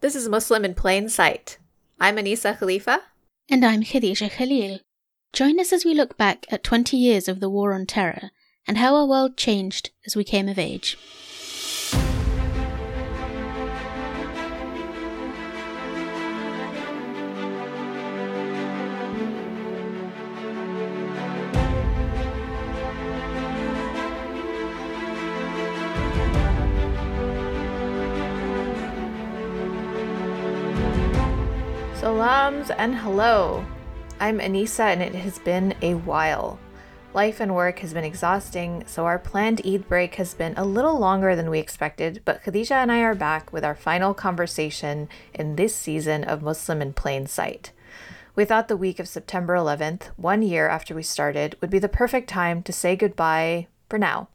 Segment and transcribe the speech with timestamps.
[0.00, 1.58] This is Muslim in Plain Sight.
[1.98, 3.00] I'm Anisa Khalifa.
[3.50, 4.78] And I'm Khadija Khalil.
[5.32, 8.30] Join us as we look back at 20 years of the War on Terror
[8.68, 10.96] and how our world changed as we came of age.
[32.18, 33.64] Salams and hello.
[34.18, 36.58] I'm Anisa and it has been a while.
[37.14, 40.98] Life and work has been exhausting, so our planned Eid break has been a little
[40.98, 45.54] longer than we expected, but Khadija and I are back with our final conversation in
[45.54, 47.70] this season of Muslim in Plain Sight.
[48.34, 51.88] We thought the week of September 11th, one year after we started, would be the
[51.88, 54.26] perfect time to say goodbye for now.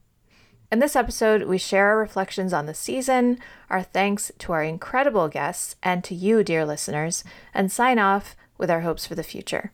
[0.73, 3.37] In this episode, we share our reflections on the season,
[3.69, 7.23] our thanks to our incredible guests, and to you, dear listeners,
[7.53, 9.71] and sign off with our hopes for the future.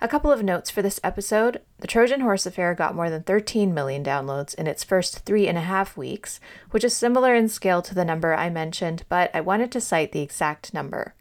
[0.00, 3.72] A couple of notes for this episode The Trojan Horse Affair got more than 13
[3.72, 6.40] million downloads in its first three and a half weeks,
[6.72, 10.10] which is similar in scale to the number I mentioned, but I wanted to cite
[10.10, 11.14] the exact number.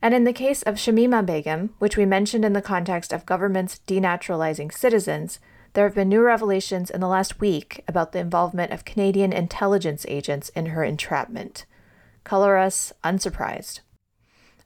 [0.00, 3.80] And in the case of Shamima Begum, which we mentioned in the context of governments
[3.88, 5.40] denaturalizing citizens,
[5.76, 10.06] there have been new revelations in the last week about the involvement of Canadian intelligence
[10.08, 11.66] agents in her entrapment.
[12.24, 13.80] Color us unsurprised.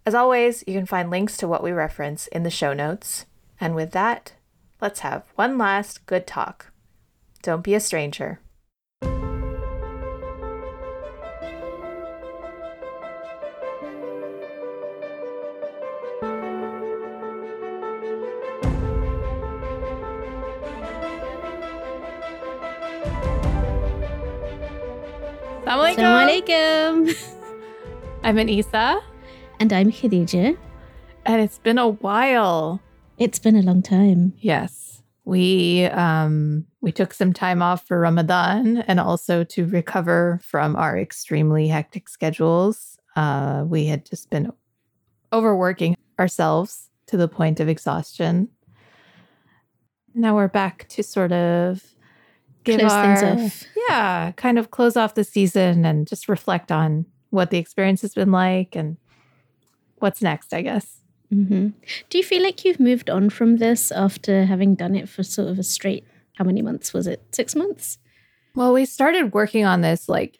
[0.06, 3.26] As always, you can find links to what we reference in the show notes.
[3.60, 4.34] And with that,
[4.80, 6.70] let's have one last good talk.
[7.42, 8.38] Don't be a stranger.
[26.48, 29.00] I'm Anisa,
[29.60, 30.56] And I'm Khadija.
[31.26, 32.80] and it's been a while.
[33.18, 34.32] It's been a long time.
[34.38, 35.02] Yes.
[35.24, 40.98] We um we took some time off for Ramadan and also to recover from our
[40.98, 42.98] extremely hectic schedules.
[43.16, 44.50] Uh we had just been
[45.34, 48.48] overworking ourselves to the point of exhaustion.
[50.14, 51.82] Now we're back to sort of
[52.64, 53.68] give Close our things off.
[53.88, 58.14] yeah, kind of close off the season and just reflect on what the experience has
[58.14, 58.96] been like and
[59.98, 61.00] what's next, I guess.
[61.30, 61.68] hmm
[62.08, 65.48] Do you feel like you've moved on from this after having done it for sort
[65.48, 66.04] of a straight,
[66.36, 67.22] how many months was it?
[67.32, 67.98] Six months?
[68.54, 70.38] Well, we started working on this like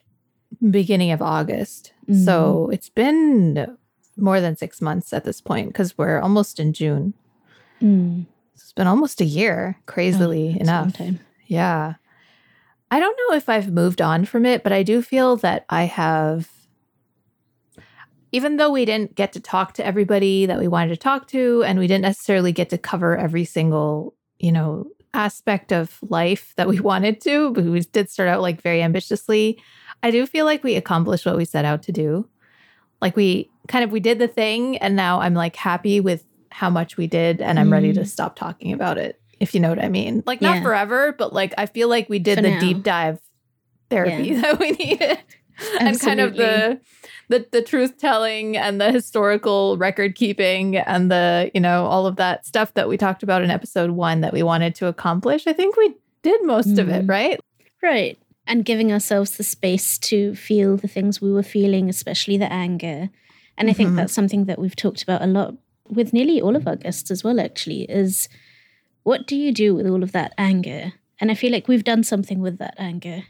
[0.69, 1.93] beginning of August.
[2.25, 3.77] So it's been
[4.17, 7.13] more than six months at this point because we're almost in June.
[7.81, 8.25] Mm.
[8.53, 11.01] It's been almost a year, crazily Oh, a long enough.
[11.47, 11.93] Yeah.
[12.91, 15.83] I don't know if I've moved on from it, but I do feel that I
[15.85, 16.49] have.
[18.33, 21.63] Even though we didn't get to talk to everybody that we wanted to talk to,
[21.65, 26.67] and we didn't necessarily get to cover every single, you know, aspect of life that
[26.67, 29.61] we wanted to, but we did start out like very ambitiously.
[30.03, 32.27] I do feel like we accomplished what we set out to do.
[33.01, 36.69] Like we kind of we did the thing, and now I'm like happy with how
[36.69, 38.07] much we did, and I'm ready to Mm.
[38.07, 39.20] stop talking about it.
[39.41, 40.63] If you know what I mean, like not Yeah.
[40.63, 42.59] forever, but like I feel like we did For the now.
[42.59, 43.19] deep dive
[43.89, 44.41] therapy Yeah.
[44.41, 45.17] that we needed,
[45.79, 46.79] and kind of the
[47.29, 52.15] the the truth telling and the historical record keeping and the you know all of
[52.17, 55.47] that stuff that we talked about in episode one that we wanted to accomplish.
[55.47, 57.09] I think we did most of it, Mhm.
[57.09, 57.39] right?
[57.81, 58.17] Right.
[58.47, 63.09] And giving ourselves the space to feel the things we were feeling, especially the anger.
[63.57, 63.95] And I think Mhm.
[63.97, 65.55] that's something that we've talked about a lot
[65.89, 68.29] with nearly all of our guests as well, actually, is
[69.03, 70.93] what do you do with all of that anger?
[71.19, 73.23] And I feel like we've done something with that anger.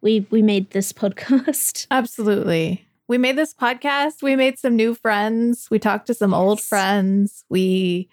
[0.00, 1.86] We we made this podcast.
[1.90, 2.86] Absolutely.
[3.08, 4.22] We made this podcast.
[4.22, 5.68] We made some new friends.
[5.70, 7.44] We talked to some old friends.
[7.48, 8.08] We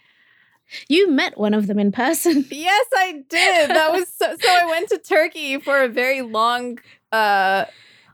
[0.88, 2.46] You met one of them in person.
[2.52, 3.70] Yes, I did.
[3.70, 6.80] That was so, so I went to Turkey for a very long
[7.12, 7.66] uh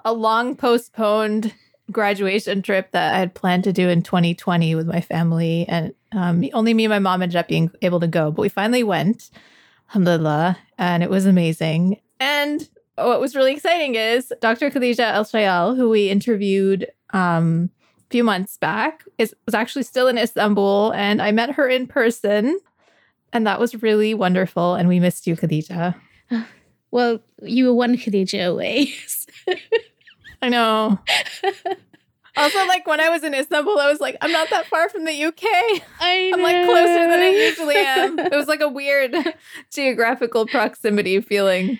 [0.05, 1.53] a long postponed
[1.91, 6.43] graduation trip that I had planned to do in 2020 with my family and um
[6.53, 9.29] only me and my mom ended up being able to go, but we finally went.
[9.89, 11.99] Alhamdulillah, and it was amazing.
[12.19, 14.69] And what was really exciting is Dr.
[14.69, 17.69] Khadija Elshayyal, who we interviewed um
[17.99, 21.87] a few months back, is was actually still in Istanbul and I met her in
[21.87, 22.59] person.
[23.31, 24.75] And that was really wonderful.
[24.75, 25.95] And we missed you, Khadija.
[26.91, 28.93] Well, you were one Khadija away.
[30.43, 30.99] I know.
[32.35, 35.05] Also, like when I was in Istanbul, I was like, I'm not that far from
[35.05, 35.43] the UK.
[35.99, 38.19] I I'm like closer than I usually am.
[38.19, 39.15] It was like a weird
[39.71, 41.77] geographical proximity feeling.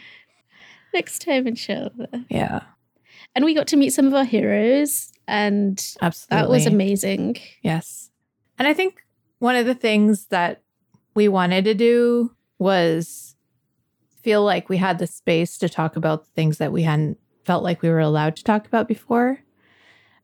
[0.94, 2.25] Next time, inshallah.
[2.29, 2.61] Yeah.
[3.35, 6.38] And we got to meet some of our heroes, And Absolutely.
[6.38, 7.38] that was amazing.
[7.63, 8.11] Yes.
[8.59, 9.03] And I think
[9.39, 10.61] one of the things that
[11.15, 13.35] we wanted to do was
[14.21, 17.81] feel like we had the space to talk about things that we hadn't felt like
[17.81, 19.39] we were allowed to talk about before.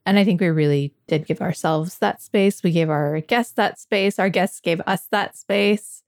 [0.05, 2.63] And I think we really did give ourselves that space.
[2.63, 4.17] We gave our guests that space.
[4.17, 6.03] Our guests gave us that space.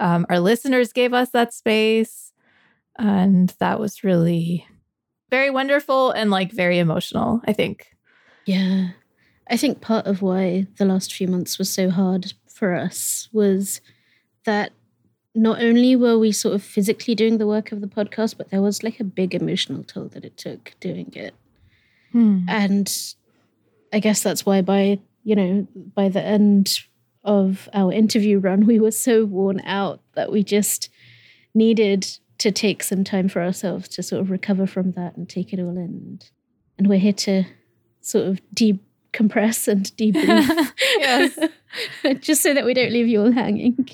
[0.00, 2.32] Um, our listeners gave us that space.
[2.96, 4.66] And that was really
[5.30, 7.88] very wonderful and like very emotional, I think.
[8.44, 8.88] Yeah.
[9.48, 13.80] I think part of why the last few months was so hard for us was
[14.44, 14.72] that
[15.34, 18.62] not only were we sort of physically doing the work of the podcast, but there
[18.62, 21.34] was like a big emotional toll that it took doing it.
[22.12, 22.44] Hmm.
[22.48, 23.14] And
[23.94, 26.80] I guess that's why by, you know, by the end
[27.22, 30.90] of our interview run, we were so worn out that we just
[31.54, 32.04] needed
[32.38, 35.60] to take some time for ourselves to sort of recover from that and take it
[35.60, 36.18] all in.
[36.76, 37.44] And we're here to
[38.00, 40.72] sort of decompress and debrief.
[40.98, 41.38] Yes.
[42.20, 43.88] just so that we don't leave you all hanging.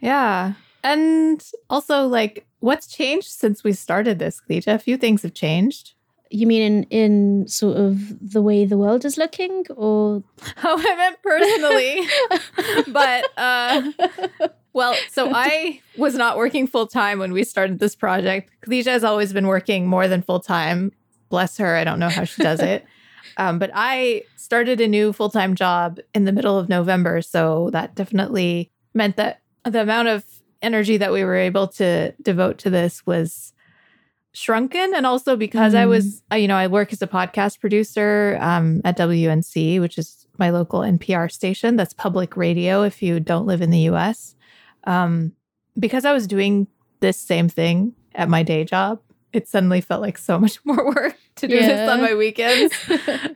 [0.00, 0.54] Yeah.
[0.82, 4.74] And also, like, what's changed since we started this, Khadija?
[4.74, 5.94] A few things have changed.
[6.30, 10.22] You mean in in sort of the way the world is looking, or
[10.64, 12.08] Oh, I meant personally.
[12.92, 13.92] but, uh,
[14.72, 18.50] well, so I was not working full time when we started this project.
[18.66, 20.92] Khadija has always been working more than full time.
[21.28, 21.76] Bless her.
[21.76, 22.84] I don't know how she does it.
[23.36, 27.22] Um, but I started a new full time job in the middle of November.
[27.22, 30.24] So that definitely meant that the amount of
[30.60, 33.52] energy that we were able to devote to this was
[34.34, 38.36] shrunken and also because i was uh, you know i work as a podcast producer
[38.40, 43.46] um, at WUNC which is my local npr station that's public radio if you don't
[43.46, 44.36] live in the us
[44.84, 45.32] um,
[45.78, 46.66] because i was doing
[47.00, 49.00] this same thing at my day job
[49.32, 52.74] it suddenly felt like so much more work to do this on my weekends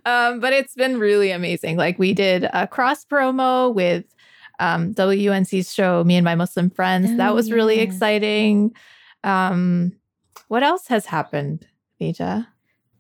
[0.05, 1.77] um, but it's been really amazing.
[1.77, 4.05] Like we did a cross promo with
[4.59, 7.17] um, WUNC's show, Me and My Muslim Friends.
[7.19, 7.83] that Oh, was really yeah.
[7.83, 8.75] exciting.
[9.23, 9.93] Um,
[10.53, 11.67] what else has happened,
[11.99, 12.47] Vija?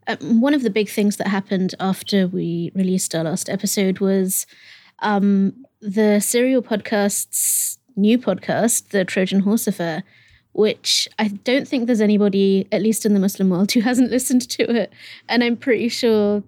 [0.06, 4.46] um, one of the big things that happened after we released our last episode was
[5.00, 5.52] um,
[5.82, 10.02] the serial podcast's new podcast, the Trojan Horse Affair,
[10.52, 14.48] which I don't think there's anybody, at least in the Muslim world, who hasn't listened
[14.48, 14.90] to it.
[15.28, 16.42] And I'm pretty sure,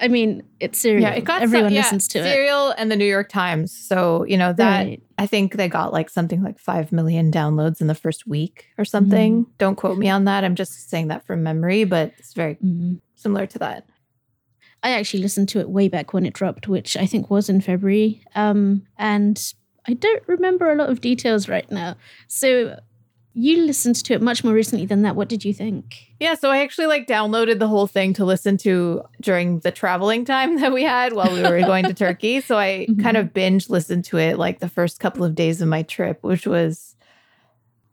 [0.00, 1.02] I mean, it's serial.
[1.02, 2.22] Yeah, it got Everyone some, yeah, listens to it.
[2.24, 3.76] Serial and the New York Times.
[3.76, 5.02] So you know that Right.
[5.18, 8.84] I think they got like something like five million downloads in the first week or
[8.84, 9.42] something.
[9.44, 9.52] Mm-hmm.
[9.58, 10.44] Don't quote me on that.
[10.44, 13.00] I'm just saying that from memory, but it's very Mhm.
[13.16, 13.86] similar to that.
[14.82, 17.60] I actually listened to it way back when it dropped, which I think was in
[17.60, 18.22] February.
[18.36, 19.52] Um, and
[19.88, 21.96] I don't remember a lot of details right now.
[22.28, 22.78] So
[23.40, 25.14] you listened to it much more recently than that.
[25.14, 26.08] What did you think?
[26.18, 30.24] Yeah, so I actually like downloaded the whole thing to listen to during the traveling
[30.24, 32.40] time that we had while we were going to Turkey.
[32.40, 33.02] So I Mhm.
[33.02, 36.18] kind of binge listened to it like the first couple of days of my trip,
[36.22, 36.96] which was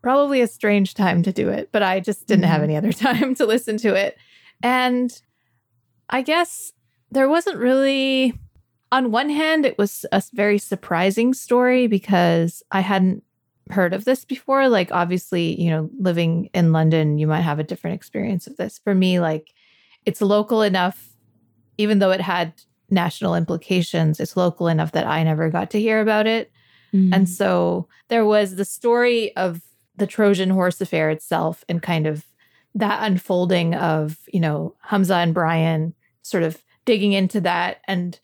[0.02, 2.64] probably a strange time to do it, but I just didn't have Mhm.
[2.66, 4.18] any other time to listen to it.
[4.64, 5.12] And
[6.10, 6.72] I guess
[7.12, 8.34] there wasn't really
[8.92, 13.24] on one hand it was a very surprising story because I hadn't
[13.72, 17.64] heard of this before like obviously you know living in london you might have a
[17.64, 18.80] different experience of this.
[18.84, 19.54] For me like
[20.06, 21.10] it's local enough
[21.78, 22.54] even though it had
[22.90, 26.52] national implications it's local enough that i never got to hear about it.
[26.94, 27.28] And mm.
[27.28, 29.62] so there was the story of
[29.98, 32.24] the trojan horse affair itself and kind of
[32.74, 38.20] that unfolding of you know hamza and brian sort of digging into that and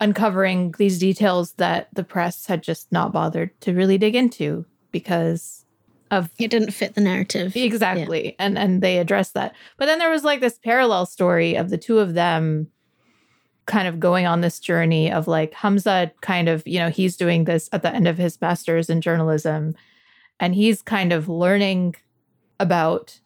[0.00, 4.64] uncovering these details that the press had just not bothered to really dig into
[4.98, 5.64] because
[6.10, 7.54] of it didn't fit the narrative.
[7.56, 8.36] exactly.
[8.38, 9.54] And and they addressed that.
[9.76, 12.68] But then there was like this parallel story of the two of them
[13.66, 17.44] kind of going on this journey of like Hamza kind of you know he's doing
[17.44, 19.74] this at the end of his masters in journalism
[20.38, 21.96] and he's kind of learning
[22.60, 23.20] about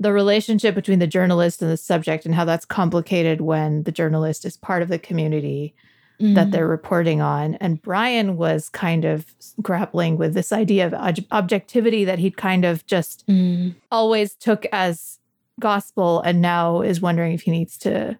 [0.00, 4.44] the relationship between the journalist and the subject and how that's complicated when the journalist
[4.44, 5.74] is part of the community
[6.20, 6.52] that Mhm.
[6.52, 7.54] they're reporting on.
[7.56, 9.24] And Brian was kind of
[9.62, 13.74] grappling with this idea of ob- objectivity that he'd kind of just Mm.
[13.90, 15.18] always took as
[15.58, 18.18] gospel and now is wondering if he needs to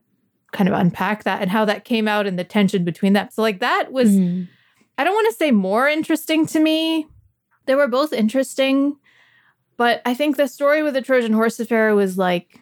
[0.52, 3.32] kind of unpack that and how that came out and the tension between that.
[3.34, 4.48] So, like, that was, Mm.
[4.98, 7.06] I don't want to say more interesting to me.
[7.66, 8.96] They were both interesting,
[9.76, 12.59] but I think the story with the Trojan horse affair was like,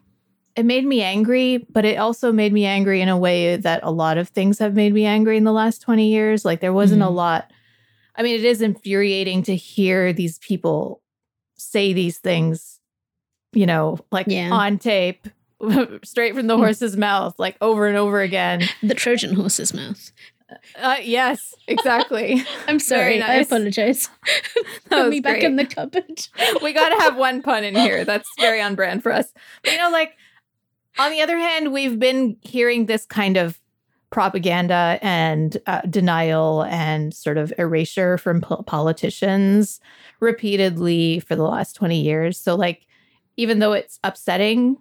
[0.59, 3.91] it made me angry, but it also made me angry in a way that a
[3.91, 6.45] lot of things have made me angry in the last 20 years.
[6.45, 7.15] Like there wasn't a Mhm.
[7.15, 7.51] lot.
[8.17, 11.03] I mean, it is infuriating to hear these people
[11.57, 12.81] say these things,
[13.53, 14.51] you know, like Yeah.
[14.53, 15.29] on tape
[16.05, 18.63] straight from the horse's mouth, like over and over again.
[18.83, 20.11] The Trojan horse's mouth.
[20.81, 22.43] Uh, yes, exactly.
[22.69, 23.21] I'm sorry.
[23.23, 24.09] I apologize.
[24.91, 25.45] Put me back great.
[25.45, 26.27] in the cupboard.
[26.63, 28.05] we got to have one pun in here.
[28.05, 29.33] That's very on brand for us.
[29.63, 30.17] But you know, like
[30.99, 33.61] on the other hand, we've been hearing this kind of
[34.11, 39.81] propaganda and uh, denial and sort of erasure from po- politicians
[40.21, 42.39] repeatedly for the last 20 years.
[42.39, 42.87] So, like,
[43.37, 44.79] even though it's upsetting,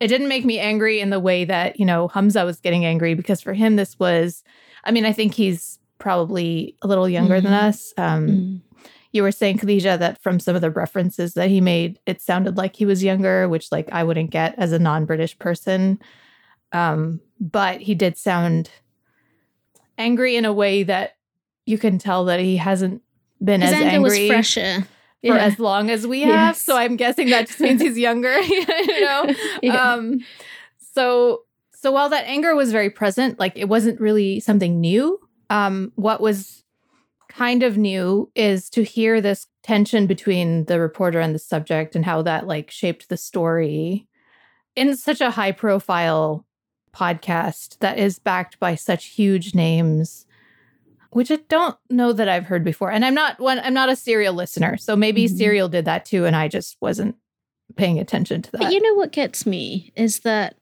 [0.00, 3.14] it didn't make me angry in the way that, you know, Hamza was getting angry
[3.14, 4.42] because for him, this was,
[4.84, 7.62] I mean, I think he's probably a little younger than Mhm.
[7.68, 7.94] us.
[7.96, 8.60] Um, Mm.
[9.16, 12.56] You were saying Khadija that from some of the references that he made, it sounded
[12.56, 15.98] like he was younger, which like I wouldn't get as a non-British person.
[16.72, 18.70] Um, but he did sound
[19.98, 21.16] angry in a way that
[21.64, 23.02] you can tell that he hasn't
[23.42, 24.80] been His as anger was angry fresher.
[24.82, 24.86] for
[25.22, 25.36] Yeah.
[25.36, 26.30] as long as we have.
[26.56, 26.62] Yes.
[26.62, 29.34] So I'm guessing that just means he's younger, you know?
[29.62, 29.92] Yeah.
[29.94, 30.20] Um,
[30.94, 31.42] so
[31.74, 35.20] so while that anger was very present, like it wasn't really something new.
[35.50, 36.64] Um, what was
[37.36, 42.04] kind of new is to hear this tension between the reporter and the subject and
[42.04, 44.06] how that like shaped the story
[44.74, 46.46] in such a high profile
[46.94, 50.24] podcast that is backed by such huge names
[51.10, 52.90] which I don't know that I've heard before.
[52.90, 54.76] And I'm not one I'm not a serial listener.
[54.76, 55.36] So maybe Mhm.
[55.36, 57.16] serial did that too and I just wasn't
[57.74, 58.60] paying attention to that.
[58.60, 60.56] But you know what gets me is that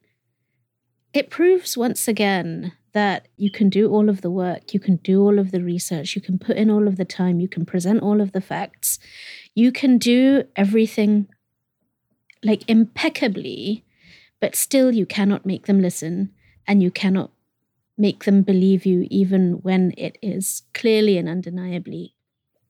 [1.12, 5.20] it proves once again that you can do all of the work, you can do
[5.22, 8.02] all of the research, you can put in all of the time, you can present
[8.02, 8.98] all of the facts,
[9.54, 11.28] you can do everything
[12.42, 13.84] like impeccably,
[14.40, 16.30] but still you cannot make them listen
[16.66, 17.30] and you cannot
[17.96, 22.14] make them believe you even when it is clearly and undeniably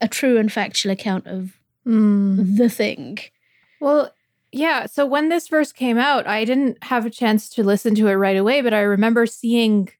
[0.01, 2.57] a true and factual account of Mm.
[2.57, 3.19] the thing.
[3.79, 4.11] Well,
[4.51, 4.87] yeah.
[4.87, 8.15] So when this first came out, I didn't have a chance to listen to it
[8.15, 9.91] right away, but I remember seeing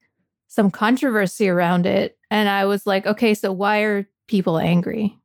[0.55, 2.17] some controversy around it.
[2.31, 5.19] And I was like, okay, so why are people angry?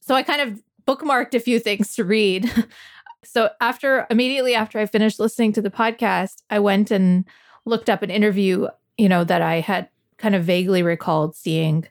[0.00, 2.50] So I kind of bookmarked a few things to read.
[3.24, 7.24] so after immediately after I finished listening to the podcast, I went and
[7.64, 11.86] looked up an interview, you know, that I had kind of vaguely recalled seeing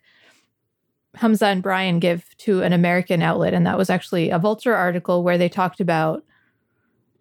[1.16, 3.54] Hamza and Brian give to an American outlet.
[3.54, 6.24] And that was actually a Vulture article where they talked about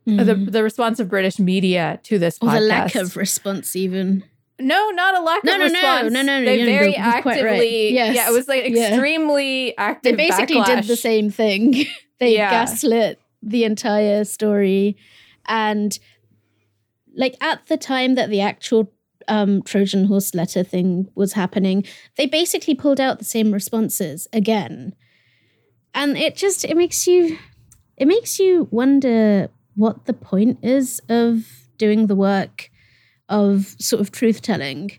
[0.06, 0.52] the, Mhm.
[0.52, 2.54] the response of British media to this or podcast.
[2.54, 4.24] the lack of response, even.
[4.60, 6.12] No, not a lack No, of no, no, response.
[6.12, 7.44] no, no, no, They you're- very you're quite right.
[7.44, 8.14] actively, Yes.
[8.16, 8.88] yeah, it was like Yeah.
[8.88, 10.16] extremely They active.
[10.16, 11.86] basically did the same thing.
[12.18, 12.50] they Yeah.
[12.50, 14.96] gaslit the entire story.
[15.46, 15.98] And
[17.14, 18.92] like at the time that the actual
[19.28, 21.84] um, Trojan horse letter thing was happening,
[22.16, 24.94] they basically pulled out the same responses again.
[25.94, 27.38] And it just it makes you
[27.96, 31.44] it makes you wonder what the point is of
[31.76, 32.70] doing the work
[33.28, 34.92] of sort of truth telling.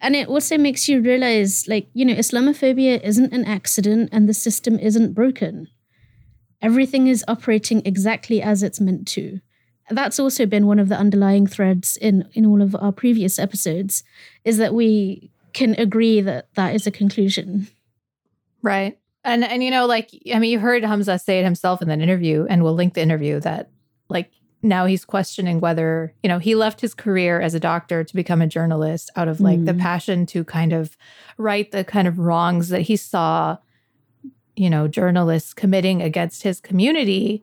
[0.00, 4.34] And it also makes you realize, like, you know, Islamophobia isn't an accident and the
[4.34, 5.68] system isn't broken.
[6.60, 9.40] Everything is operating exactly as it's meant to.
[9.90, 14.02] That's also been one of the underlying threads in, in all of our previous episodes,
[14.44, 17.68] is that we can agree that that is a conclusion.
[18.62, 18.98] Right.
[19.24, 22.00] And and you know, like I mean, you heard Hamza say it himself in that
[22.00, 23.70] interview, and we'll link the interview that
[24.08, 24.30] like
[24.64, 28.40] now he's questioning whether, you know, he left his career as a doctor to become
[28.40, 29.78] a journalist out of like the Mm.
[29.80, 30.96] passion to kind of
[31.36, 33.58] right the kind of wrongs that he saw,
[34.56, 37.42] you know, journalists committing against his community.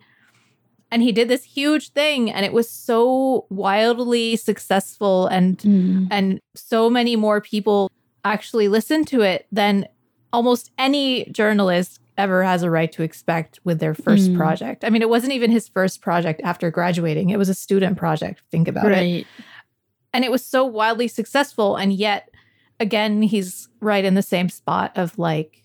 [0.90, 5.62] And he did this huge thing and it was so wildly successful and
[6.12, 7.90] and so many more people
[8.26, 9.88] actually listen to it than
[10.34, 14.38] almost any journalist ever has a right to expect with their first Mm.
[14.38, 14.84] project.
[14.86, 17.30] I mean, it wasn't even his first project after graduating.
[17.30, 18.42] It was a student project.
[18.52, 18.96] Think about it.
[18.96, 19.28] Right.
[20.14, 22.30] And it was so wildly successful and yet
[22.80, 25.58] again he's right in the same spot of like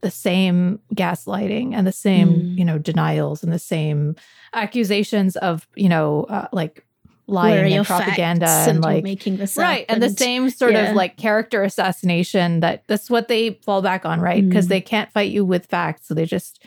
[0.00, 2.58] the same gaslighting and the same, Mm.
[2.58, 4.16] you know, denials and the same
[4.52, 6.84] accusations of, you know, uh, like
[7.26, 10.90] lying and propaganda and like making this right up and, the same sort yeah.
[10.90, 14.68] of like character assassination that that's what they fall back on right because Mm.
[14.70, 16.62] they can't fight you with facts so they just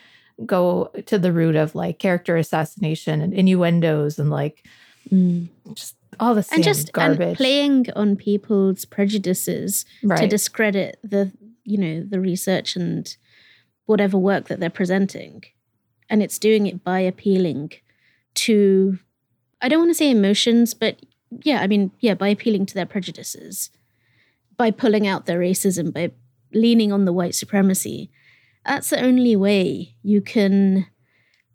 [0.46, 4.64] go to the root of like character assassination and innuendos and like
[5.12, 5.48] Mm.
[5.74, 11.32] just all the same and just and playing on people's prejudices right to discredit the
[11.64, 13.16] you know the research and
[13.86, 15.44] whatever work that they're presenting
[16.10, 17.72] and it's doing it by appealing
[18.34, 18.98] to
[19.62, 21.00] i don't want to say emotions but
[21.44, 23.70] yeah i mean yeah by appealing to their prejudices
[24.56, 26.12] by pulling out their racism by
[26.54, 28.10] leaning on the white supremacy
[28.66, 30.86] that's the only way you can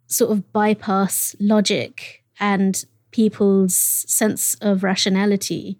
[0.07, 5.79] sort of bypass logic and people's sense of rationality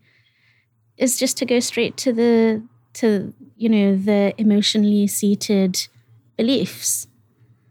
[0.98, 2.64] is just to go straight to the
[2.94, 5.88] to you know the emotionally seated
[6.38, 7.08] beliefs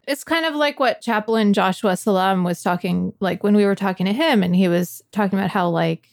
[0.07, 4.07] it's kind of like what chaplain Joshua Salaam was talking like when we were talking
[4.07, 6.09] to him and he was talking about how like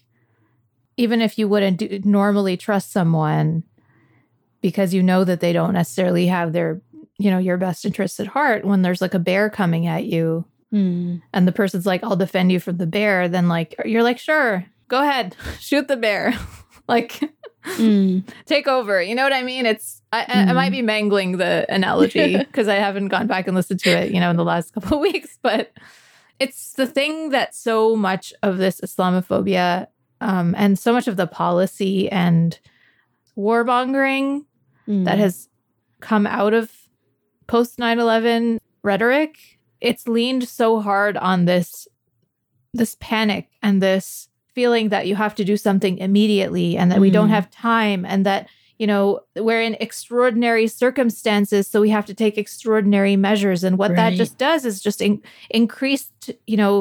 [0.98, 3.63] even if you wouldn't do, normally trust someone
[4.62, 6.81] because you know that they don't necessarily have their
[7.17, 10.46] you know your best interests at heart when there's like a bear coming at you
[10.74, 11.22] mm.
[11.34, 14.65] and the person's like i'll defend you from the bear then like you're like sure
[14.88, 16.34] go ahead shoot the bear
[16.88, 17.22] like
[17.66, 18.24] Mm.
[18.46, 21.66] take over you know what i mean it's i, I, I might be mangling the
[21.68, 24.74] analogy because i haven't gone back and listened to it you know in the last
[24.74, 25.74] couple of weeks but
[26.39, 29.88] it's the thing that so much of this islamophobia
[30.22, 32.60] um, and so much of the policy and
[33.38, 34.46] warmongering
[34.88, 35.06] Mm.
[35.06, 35.50] that has
[36.00, 36.72] come out of
[37.46, 41.88] post 9-11 rhetoric it's leaned so hard on this
[42.74, 44.28] this panic and this
[44.60, 47.38] feeling that you have to do something immediately and that we don't Mm.
[47.38, 48.42] have time and that
[48.82, 49.04] you know
[49.48, 54.36] we're in extraordinary circumstances so we have to take extraordinary measures and what that just
[54.38, 55.13] does is just in,
[55.50, 56.74] increased you know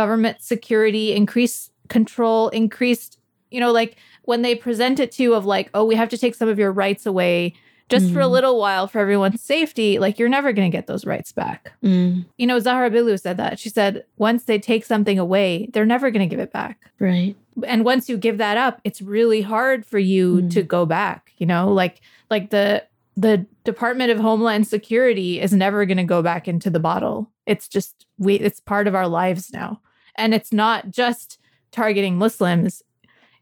[0.00, 1.62] government security increased
[1.96, 3.12] control increased
[3.54, 3.92] you know like
[4.30, 6.58] when they present it to you of like oh we have to take some of
[6.58, 7.54] your rights away
[7.88, 8.30] just for a Mm.
[8.30, 11.72] little while for everyone's safety like you're never going to get those rights back.
[11.82, 12.24] Mm.
[12.38, 13.58] you know Zahra Billoo said that.
[13.58, 16.90] She said once they take something away they're never going to give it back.
[16.98, 17.36] Right.
[17.66, 20.50] And once you give that up it's really hard for you Mm.
[20.52, 21.72] to go back you know?
[21.72, 22.00] Like
[22.30, 22.84] like the
[23.16, 27.30] the department of homeland security is never going to go back into the bottle.
[27.46, 29.80] It's just we it's part of our lives now.
[30.16, 31.38] And it's not just
[31.70, 32.82] targeting muslims.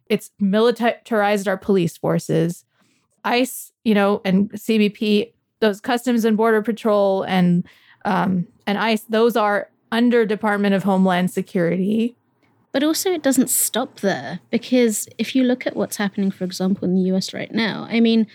[0.08, 2.64] It's militarized our police forces
[3.24, 7.64] ice you know and cbp those customs and border patrol and
[8.04, 12.16] um and ice those are under department of homeland security
[12.72, 16.84] But also, it doesn't stop there because if you look at what's happening, for example,
[16.88, 18.26] in the US right now, I mean,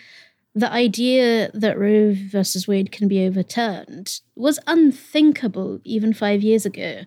[0.54, 7.02] the idea that Roe versus Wade can be overturned was unthinkable even five years ago.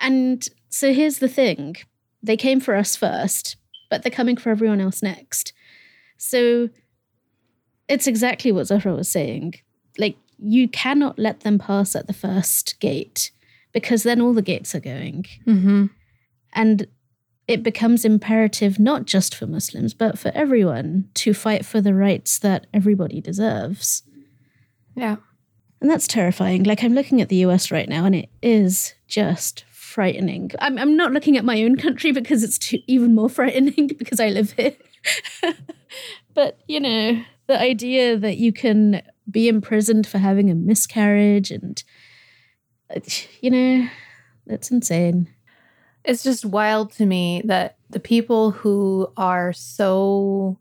[0.00, 1.76] And so here's the thing
[2.22, 3.56] they came for us first,
[3.90, 5.52] but they're coming for everyone else next.
[6.16, 6.68] So
[7.88, 9.54] it's exactly what Zahra was saying.
[9.98, 13.30] Like, you cannot let them pass at the first gate
[13.72, 15.24] because then all the gates are going.
[15.46, 15.86] mm-hmm.
[16.54, 16.86] And
[17.48, 22.38] it becomes imperative not just for Muslims, but for everyone to fight for the rights
[22.38, 24.02] that everybody deserves.
[24.94, 25.16] yeah
[25.80, 26.62] And that's terrifying.
[26.64, 30.50] Like, I'm looking at the US right now, and it is just frightening.
[30.60, 34.20] I'm, I'm not looking at my own country because it's too, even more frightening because
[34.20, 34.76] I live here.
[36.34, 41.82] but, you know, the idea that you can be imprisoned for having a miscarriage and,
[43.40, 43.88] you know,
[44.46, 45.28] that's insane.
[46.04, 50.58] it's just wild to me that the people who are so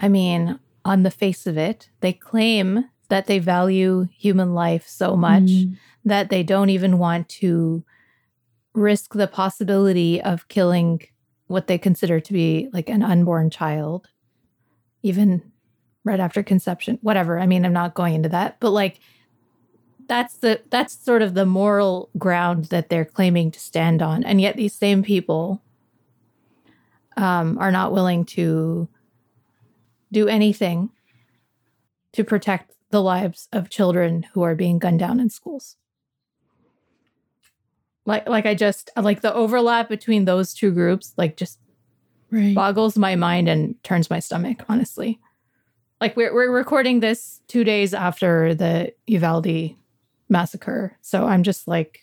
[0.00, 5.16] i mean on the face of it they claim that they value human life so
[5.16, 5.76] much Mm.
[6.04, 7.84] that they don't even want to
[8.74, 11.00] risk the possibility of killing
[11.46, 14.08] what they consider to be like an unborn child
[15.08, 15.42] even
[16.04, 17.38] right after conception whatever.
[17.38, 19.00] I mean i'm not going into that but like
[20.08, 24.24] that's the that's sort of the moral ground that they're claiming to stand on.
[24.24, 25.62] And yet these same people
[27.16, 28.88] um, are not willing to
[30.10, 30.90] do anything
[32.14, 35.76] to protect the lives of children who are being gunned down in schools.
[38.06, 41.58] Like like i just like the overlap between those two groups like just
[42.30, 42.54] Right.
[42.54, 45.20] boggles my mind and turns my stomach honestly.
[46.00, 49.74] Like we're, we're recording this two days after the uvalde
[50.28, 50.96] massacre.
[51.00, 52.00] So i'm just like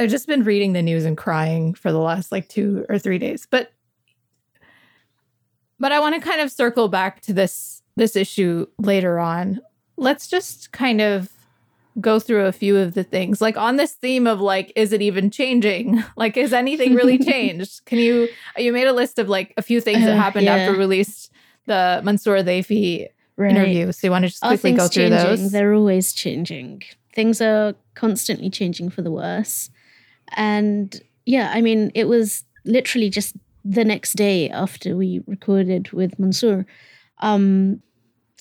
[0.00, 3.18] i've just been reading the news and crying for the last like two or three
[3.18, 3.46] days.
[3.50, 3.72] But
[5.80, 9.60] but i want to kind of circle back to this this issue later on.
[9.96, 11.30] Let's just kind of
[12.00, 15.02] go through a few of the things like on this theme of like is it
[15.02, 19.52] even changing like is anything really changed can you you made a list of like
[19.56, 20.54] a few things that Uh, happened yeah.
[20.56, 21.32] after released
[21.66, 23.50] the Mansoor Adayfi Right.
[23.52, 25.42] interview so you want to just quickly go through changing?
[25.44, 26.82] those They're always changing.
[27.14, 29.70] Things are constantly changing for the worse.
[30.36, 36.18] And yeah, I mean, it was literally just the next day after we recorded with
[36.18, 36.66] Mansour.
[37.20, 37.80] Um,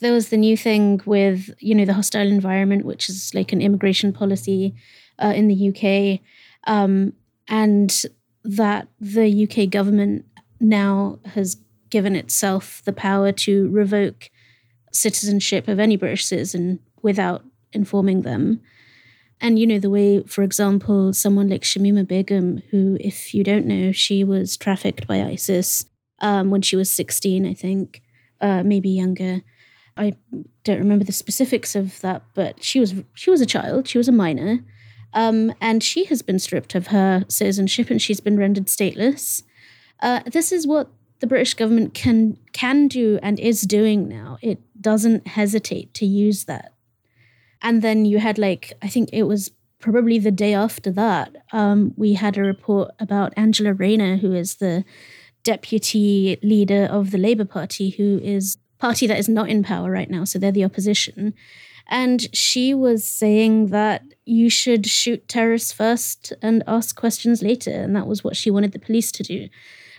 [0.02, 3.62] there was the new thing with, you know, the hostile environment, which is like an
[3.62, 4.76] immigration policy
[5.24, 6.20] uh, in the UK.
[6.72, 7.14] Um,
[7.48, 8.04] and
[8.44, 10.26] that the UK government
[10.60, 11.58] now has
[11.90, 14.30] given itself the power to revoke
[14.94, 18.62] citizenship of any British citizen without informing them.
[19.40, 23.68] And, you know, the way, for example, someone like Shamima Begum, who, if you don't
[23.68, 25.86] know, she was trafficked by ISIS
[26.20, 28.02] um, when she was 16, I think,
[28.42, 29.42] uh, maybe younger.
[29.98, 30.14] I
[30.64, 34.08] don't remember the specifics of that, but she was she was a child, she was
[34.08, 34.64] a minor,
[35.14, 39.44] um, and she has been stripped of her citizenship and she's been rendered stateless.
[40.02, 44.38] Uh, this is what the British government can can do and is doing now.
[44.42, 46.74] It doesn't hesitate to use that
[47.62, 51.94] and then you had like, I think it was probably the day after that, um,
[51.96, 54.84] we had a report about Angela Rayner, who is the
[55.44, 60.10] deputy leader of the Labour Party, who is party that is not in power right
[60.10, 61.34] now, so they're the opposition.
[61.90, 67.72] And she was saying that you should shoot terrorists first and ask questions later.
[67.72, 69.48] And that was what she wanted the police to do.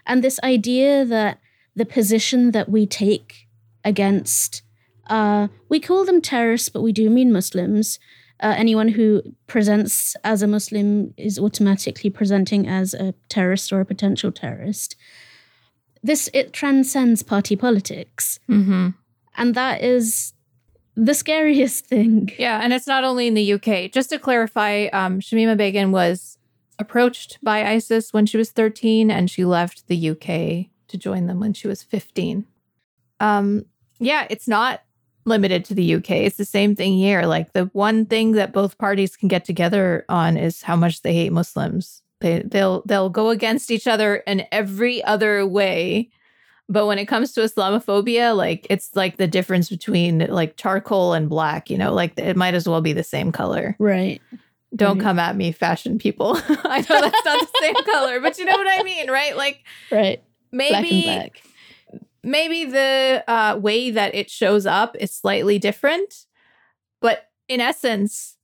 [0.06, 1.40] And this idea that
[1.74, 3.48] the position that we take
[3.84, 4.62] against
[5.08, 7.98] uh, we call them terrorists, but we do mean Muslims.
[8.40, 13.84] Uh, anyone who presents as a Muslim is automatically presenting as a terrorist or a
[13.84, 14.94] potential terrorist.
[16.02, 18.90] This it transcends party politics, mm-hmm.
[19.36, 20.32] and that is
[20.94, 22.30] the scariest thing.
[22.38, 23.90] Yeah, and it's not only in the UK.
[23.92, 26.38] Just to clarify, um, Shamima Begum was
[26.78, 31.40] approached by ISIS when she was 13, and she left the UK to join them
[31.40, 32.46] when she was 15.
[33.20, 33.66] Um,
[33.98, 34.82] yeah, it's not
[35.24, 36.10] limited to the UK.
[36.10, 37.22] It's the same thing here.
[37.22, 41.14] Like the one thing that both parties can get together on is how much they
[41.14, 42.02] hate Muslims.
[42.20, 46.10] They they'll they'll go against each other in every other way.
[46.70, 51.28] But when it comes to Islamophobia, like it's like the difference between like charcoal and
[51.28, 53.74] black, you know, like it might as well be the same color.
[53.78, 54.20] Right.
[54.76, 55.02] Don't right.
[55.02, 56.36] come at me, fashion people.
[56.48, 59.34] I know that's not the same color, but you know what I mean, right?
[59.34, 60.22] Like Right.
[60.52, 61.42] Maybe black
[62.22, 66.26] maybe the uh, way that it shows up is slightly different,
[67.00, 68.36] but in essence,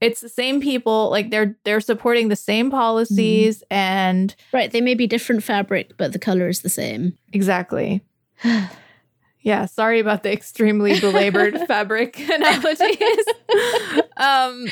[0.00, 1.10] it's the same people.
[1.10, 3.66] Like they're they're supporting the same policies mm.
[3.70, 4.70] and right.
[4.70, 7.16] They may be different fabric, but the color is the same.
[7.32, 8.02] Exactly.
[9.40, 9.66] yeah.
[9.66, 13.24] Sorry about the extremely belabored fabric analogies.
[14.16, 14.66] um.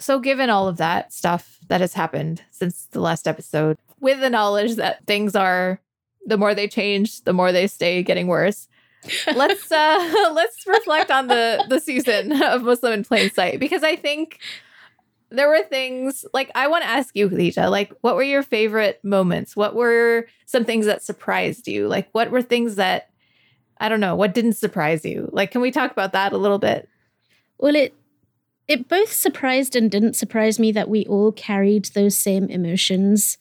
[0.00, 4.30] So, given all of that stuff that has happened since the last episode, with the
[4.30, 5.80] knowledge that things are
[6.24, 8.68] the more they change, the more they stay getting worse.
[9.34, 13.96] Let's uh let's reflect on the the season of Muslim in Plain Sight because I
[13.96, 14.38] think
[15.30, 19.00] there were things like I want to ask you, Khadija, like what were your favorite
[19.04, 19.54] moments?
[19.54, 21.86] What were some things that surprised you?
[21.86, 23.10] Like what were things that
[23.80, 25.28] I don't know, what didn't surprise you?
[25.32, 26.88] Like can we talk about that a little bit?
[27.58, 27.94] Well, it
[28.66, 33.38] it both surprised and didn't surprise me that we all carried those same emotions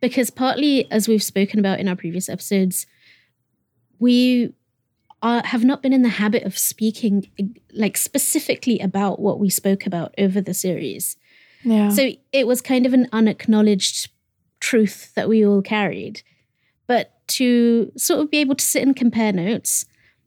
[0.00, 2.86] because partly, as we've spoken about in our previous episodes,
[3.98, 4.52] we
[5.22, 7.30] are, have not been in the habit of speaking
[7.72, 11.16] like specifically about what we spoke about over the series.
[11.64, 11.88] Yeah.
[11.88, 14.10] So it was kind of an unacknowledged
[14.60, 16.22] truth that we all carried.
[16.86, 19.86] But to sort of be able to sit and compare notes,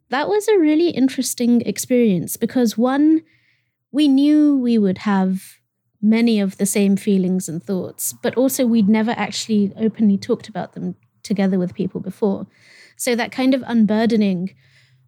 [0.09, 3.21] that was a really interesting experience because one,
[3.91, 5.59] we knew we would have
[6.01, 10.73] many of the same feelings and thoughts, but also we'd never actually openly talked about
[10.73, 12.47] them together with people before.
[12.99, 14.53] So that kind of unburdening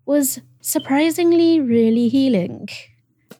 [0.05, 2.69] was surprisingly really healing.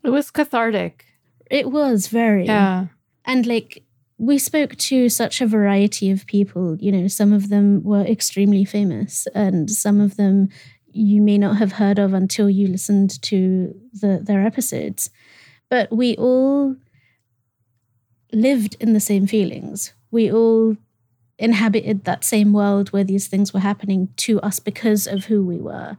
[0.03, 1.05] It was cathartic.
[1.49, 2.45] It was very.
[2.45, 2.87] Yeah.
[3.23, 3.83] And like
[4.17, 8.65] we spoke to such a variety of people, you know, some of them were extremely
[8.65, 10.49] famous and some of them
[10.91, 15.09] you may not have heard of until you listened to the their episodes.
[15.69, 16.75] But we all
[18.33, 19.93] lived in the same feelings.
[20.11, 20.75] We all
[21.41, 25.57] inhabited that same world where these things were happening to us because of who we
[25.57, 25.97] were.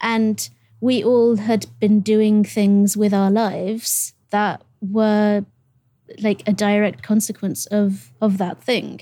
[0.00, 0.48] And
[0.80, 5.44] we all had been doing things with our lives that were
[6.20, 9.00] like a direct consequence of of that thing.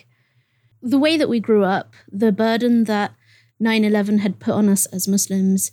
[0.82, 3.12] The way that we grew up, the burden that
[3.60, 5.72] 9/11 had put on us as Muslims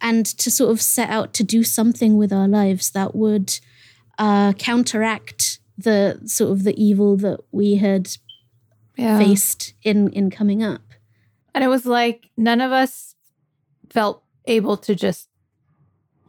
[0.00, 3.60] and to sort of set out to do something with our lives that would
[4.18, 8.16] uh, counteract the sort of the evil that we had
[8.96, 9.18] yeah.
[9.18, 10.82] faced in in coming up.
[11.54, 13.14] And it was like none of us
[13.90, 15.28] felt able to just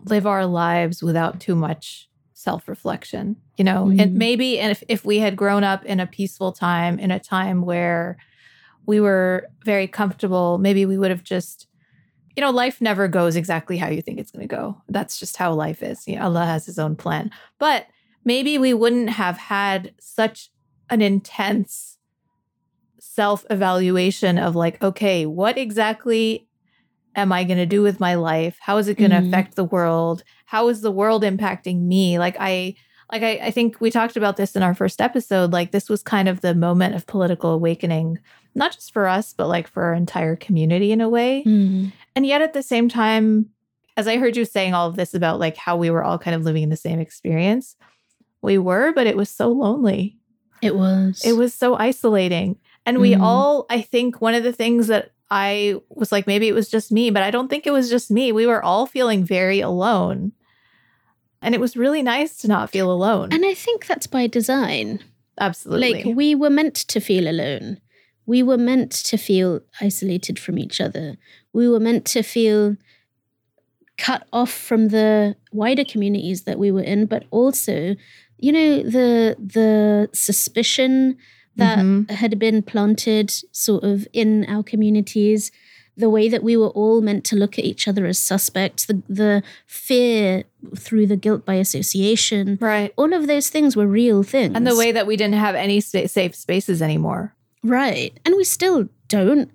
[0.05, 3.85] live our lives without too much self-reflection, you know.
[3.85, 4.01] Mm.
[4.01, 7.19] And maybe and if if we had grown up in a peaceful time, in a
[7.19, 8.17] time where
[8.85, 11.67] we were very comfortable, maybe we would have just
[12.35, 14.81] you know, life never goes exactly how you think it's going to go.
[14.89, 16.07] That's just how life is.
[16.07, 17.29] You know, Allah has his own plan.
[17.59, 17.85] But
[18.25, 20.49] maybe we wouldn't have had such
[20.89, 21.92] an intense
[23.15, 26.47] self evaluation of like, okay, what exactly
[27.15, 28.57] am I going to do with my life?
[28.59, 29.27] How is it going to Mhm.
[29.27, 30.23] affect the world?
[30.45, 32.17] How is the world impacting me?
[32.17, 32.75] Like I
[33.11, 35.51] like I, I think we talked about this in our first episode.
[35.53, 38.17] Like this was kind of the moment of political awakening,
[38.55, 41.43] not just for us, but like for our entire community in a way.
[41.45, 41.91] Mm.
[42.15, 43.49] And yet at the same time,
[43.95, 46.33] as I heard you saying all of this about like how we were all kind
[46.35, 47.75] of living in the same experience,
[48.41, 50.17] we were, but it was so lonely.
[50.63, 51.21] It was.
[51.23, 52.57] It was so isolating.
[52.85, 53.21] And we Mhm.
[53.21, 56.91] all, I think one of the things that I was like, maybe it was just
[56.91, 58.31] me, but I don't think it was just me.
[58.31, 60.33] We were all feeling very alone.
[61.41, 63.29] And it was really nice to not feel alone.
[63.33, 64.99] And I think that's by design.
[65.39, 65.93] Absolutely.
[65.93, 67.79] Like we were meant to feel alone.
[68.25, 71.17] We were meant to feel isolated from each other.
[71.51, 72.77] We were meant to feel
[73.97, 77.95] cut off from the wider communities that we were in, but also,
[78.37, 81.17] you know, the the suspicion
[81.55, 82.09] that Mhm.
[82.09, 85.51] had been planted sort of in our communities,
[85.95, 89.01] the way that we were all meant to look at each other as suspects, the
[89.07, 90.43] the fear
[90.75, 92.57] through the guilt by association.
[92.61, 92.91] right.
[92.97, 94.53] All of those things were real things.
[94.55, 97.33] And the way that we didn't have any sa- safe spaces anymore.
[97.63, 98.11] Right.
[98.25, 99.49] And we still don't.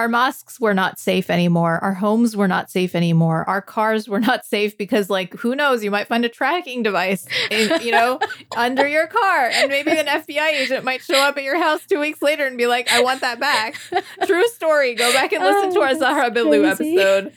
[0.00, 1.78] Our mosques were not safe anymore.
[1.82, 3.44] Our homes were not safe anymore.
[3.46, 5.84] Our cars were not safe because, like, who knows?
[5.84, 8.18] You might find a tracking device, in, you know,
[8.56, 12.00] under your car, and maybe an FBI agent might show up at your house two
[12.00, 13.74] weeks later and be like, "I want that back."
[14.26, 14.94] True story.
[14.94, 17.34] Go back and listen to Oh, our that's Zahra Billoo episode.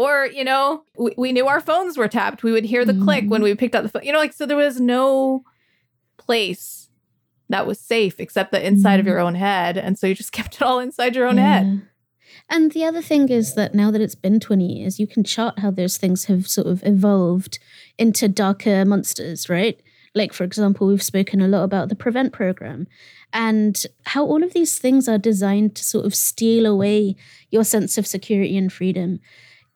[0.00, 2.42] Or, you know, we, we knew our phones were tapped.
[2.42, 3.28] We would hear the click Mhm.
[3.28, 4.04] when we picked up the phone.
[4.04, 5.44] You know, like, so there was no
[6.16, 6.88] place
[7.48, 9.08] that was safe except the inside of Mhm.
[9.10, 9.76] your own head.
[9.76, 11.82] And so you just kept it all inside your own head.
[12.48, 15.58] And the other thing is that now that it's been 20 years, you can chart
[15.58, 17.58] how those things have sort of evolved
[17.98, 19.80] into darker monsters, right?
[20.14, 22.86] Like, for example, we've spoken a lot about the Prevent program
[23.32, 27.16] and how all of these things are designed to sort of steal away
[27.50, 29.20] your sense of security and freedom.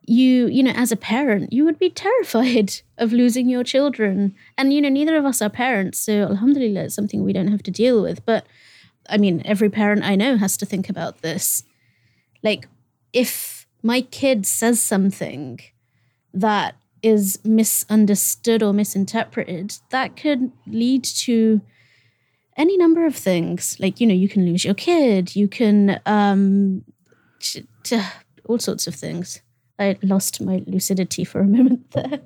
[0.07, 4.35] You, you know, as a parent, you would be terrified of losing your children.
[4.57, 5.99] And, you know, neither of us are parents.
[5.99, 8.25] So, alhamdulillah, it's something we don't have to deal with.
[8.25, 8.47] But
[9.11, 11.65] I mean, every parent I know has to think about this.
[12.43, 12.69] Like,
[13.13, 15.61] if my kid says something
[16.33, 21.61] that is misunderstood or misinterpreted, that could lead to
[22.57, 23.77] any number of things.
[23.81, 26.85] Like, you know, you can lose your kid, you can, um,
[27.41, 28.03] t- t-
[28.45, 29.41] all sorts of things.
[29.79, 32.21] I lost my lucidity for a moment there.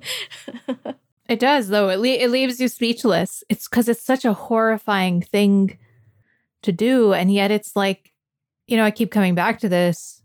[1.27, 1.89] It does, though.
[1.89, 3.43] It, le- it leaves you speechless.
[3.49, 5.77] It's because it's such a horrifying thing
[6.61, 7.13] to do.
[7.13, 8.11] And yet it's like,
[8.67, 10.21] you know, I keep coming back to this.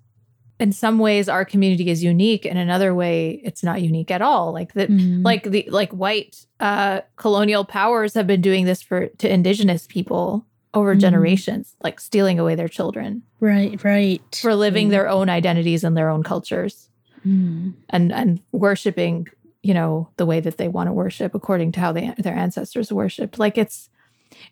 [0.58, 2.44] In some ways, our community is unique.
[2.44, 4.52] In another way, it's not unique at all.
[4.52, 5.24] Like that, Mm.
[5.24, 10.44] like the like white uh, colonial powers have been doing this for to indigenous people
[10.74, 11.00] over Mhm.
[11.00, 14.20] generations, like stealing away their children right, right.
[14.40, 14.90] for living Mm.
[14.90, 16.90] their own identities and their own cultures
[17.26, 17.72] Mm.
[17.88, 19.26] and and worshiping
[19.62, 22.90] you know the way that they want to worship according to how they, their ancestors
[22.92, 23.90] worshipped like it's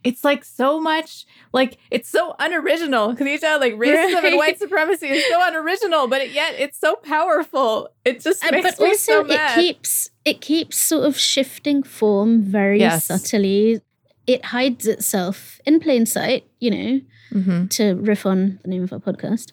[0.05, 3.11] it's like so much like it's so unoriginal.
[3.11, 6.79] Because you said like racism and white supremacy is so unoriginal but it, yet it's
[6.79, 7.89] so powerful.
[8.05, 11.83] It just Uh, makes but me also so it keeps it keeps sort of shifting
[11.83, 13.07] form very Yes.
[13.07, 13.81] subtly.
[14.27, 17.01] It hides itself in plain sight you know
[17.33, 17.71] Mhm.
[17.71, 19.53] to riff on the name of our podcast.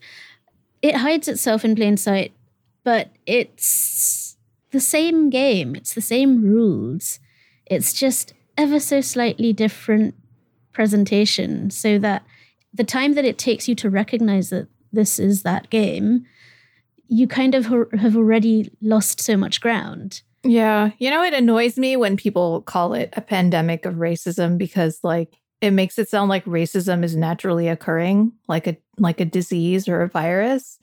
[0.82, 2.32] It hides itself in plain sight
[2.84, 4.38] but it's
[4.71, 5.76] the same game.
[5.76, 7.19] It's the same rules.
[7.65, 10.13] It's just ever so slightly different
[10.76, 12.24] presentation so that
[12.74, 16.26] the time that it takes you to recognize that this is that game
[17.08, 20.22] you kind of ha- have already lost so much ground.
[20.44, 25.00] yeah you know it annoys me when people call it a pandemic of racism because
[25.02, 29.88] like it makes it sound like racism is naturally occurring like a like a disease
[29.88, 30.78] or a virus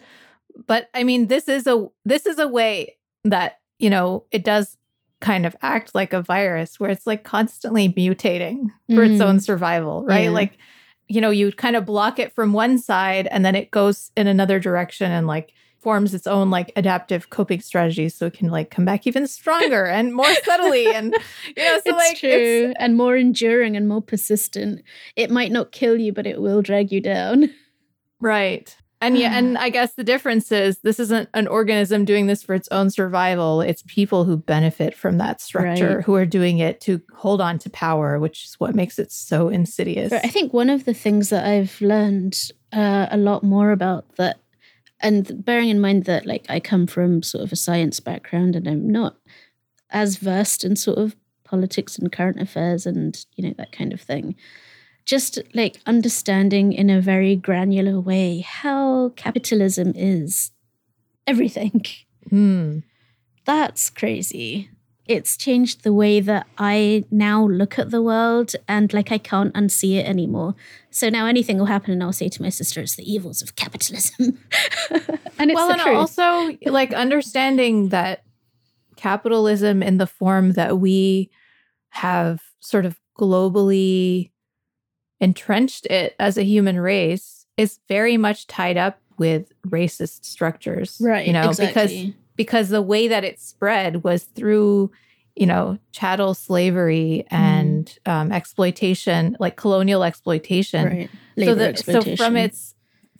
[0.66, 4.76] but i mean this is a this is a way that you know it does
[5.22, 9.42] kind of act like a virus where it's like constantly mutating for its own mm.
[9.42, 10.30] survival right Yeah.
[10.30, 10.58] like
[11.08, 14.26] you know you kind of block it from one side and then it goes in
[14.26, 18.70] another direction and like forms its own like adaptive coping strategies so it can like
[18.70, 21.12] come back even stronger and more subtly and
[21.56, 24.82] you know so it's like true it's and more enduring and more persistent.
[25.16, 27.50] It might not kill you, but it will drag you down.
[28.20, 28.76] Right.
[29.02, 32.54] And yeah, and I guess the difference is this isn't an organism doing this for
[32.54, 33.60] its own survival.
[33.60, 36.04] It's people who benefit from that structure Right.
[36.04, 39.48] who are doing it to hold on to power, which is what makes it so
[39.50, 40.08] insidious.
[40.10, 42.38] But I think one of the things that I've learned
[42.72, 44.38] uh, a lot more about that,
[45.00, 48.66] and bearing in mind that like I come from sort of a science background and
[48.68, 49.16] I'm not
[49.90, 54.00] as versed in sort of politics and current affairs and you know that kind of
[54.00, 54.36] thing.
[55.04, 60.52] Just like understanding in a very granular way how capitalism is
[61.26, 61.84] everything.
[62.30, 62.78] Hmm.
[63.44, 64.70] That's crazy.
[65.06, 69.52] It's changed the way that I now look at the world and like I can't
[69.54, 70.54] unsee it anymore.
[70.90, 73.56] So now anything will happen and I'll say to my sister, it's the evils of
[73.56, 74.38] capitalism.
[74.90, 75.96] and it's well, and truth.
[75.96, 78.22] also like understanding that
[78.96, 81.30] capitalism in the form that we
[81.90, 84.30] have sort of globally
[85.22, 90.98] entrenched it as a human race is very much tied up with racist structures.
[91.00, 91.26] right.
[91.26, 91.68] You know, exactly.
[91.68, 94.90] because because the way that it spread was through
[95.36, 101.10] you know chattel slavery and um, exploitation like colonial exploitation right.
[101.38, 102.74] so, Labor the, so from its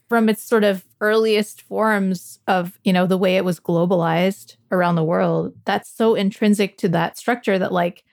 [0.09, 4.97] from its sort of earliest forms of you know the way it was globalized around
[4.97, 8.05] the world that's so intrinsic to that structure that like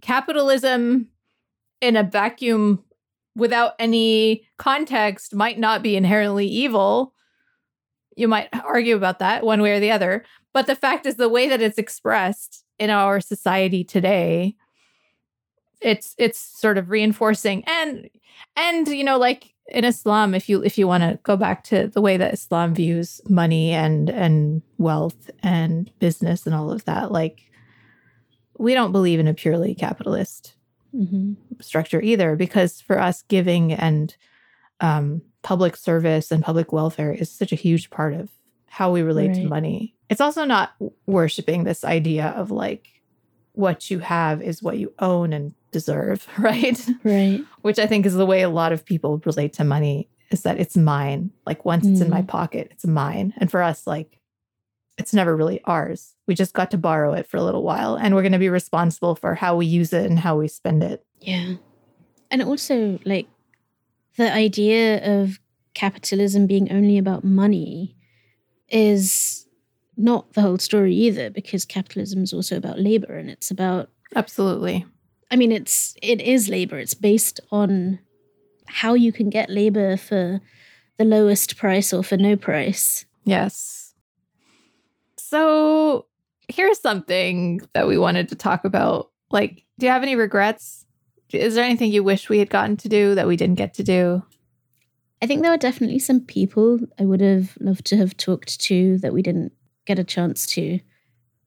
[0.00, 1.08] capitalism
[1.80, 2.82] in a vacuum
[3.34, 7.14] without any context might not be inherently evil.
[8.16, 11.28] You might argue about that one way or the other but the fact is the
[11.28, 14.54] way that it's expressed in our society today
[15.82, 17.64] it's it's sort of reinforcing.
[17.66, 18.08] And
[18.56, 21.86] and you know like in islam if you if you want to go back to
[21.86, 27.12] the way that islam views money and and wealth and business and all of that
[27.12, 27.50] like
[28.58, 30.54] we don't believe in a purely capitalist
[30.94, 31.36] Mhm.
[31.60, 34.14] structure either because for us giving and
[34.80, 38.28] um, public service and public welfare is such a huge part of
[38.66, 40.72] how we relate to money it's also not
[41.06, 42.88] worshiping this idea of like
[43.52, 47.40] what you have is what you own and deserve right Right.
[47.62, 50.58] which i think is the way a lot of people relate to money is that
[50.58, 52.28] it's mine like once it's in my Mm.
[52.28, 54.18] pocket it's mine and for us like
[54.98, 58.14] it's never really ours we just got to borrow it for a little while and
[58.14, 61.04] we're going to be responsible for how we use it and how we spend it
[61.20, 61.54] Yeah.
[62.30, 63.28] And also, like,
[64.16, 65.38] the idea of
[65.74, 67.94] capitalism being only about money
[68.68, 69.46] is
[69.96, 74.86] not the whole story either, because capitalism is also about labor and it's about, absolutely
[75.30, 76.78] I mean, it's, it is labor.
[76.78, 77.98] It's based on
[78.66, 80.40] how you can get labor for
[80.98, 83.06] the lowest price or for no price.
[83.24, 83.81] Yes.
[85.32, 86.04] So
[86.48, 89.10] here's something that we wanted to talk about.
[89.30, 90.84] Like, do you have any regrets?
[91.30, 93.82] Is there anything you wish we had gotten to do that we didn't get to
[93.82, 94.22] do?
[95.22, 98.98] I think there were definitely some people I would have loved to have talked to
[98.98, 99.54] that we didn't
[99.86, 100.80] get a chance to.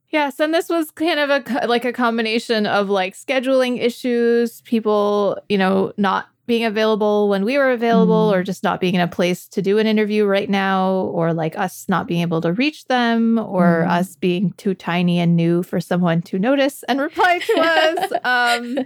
[0.09, 5.37] Yes, and this was kind of a like a combination of like scheduling issues, people,
[5.47, 8.33] you know, not being available when we were available Mm.
[8.35, 11.57] or just not being in a place to do an interview right now or like
[11.57, 13.89] us not being able to reach them or Mm.
[13.91, 18.11] us being too tiny and new for someone to notice and reply to us.
[18.23, 18.85] Um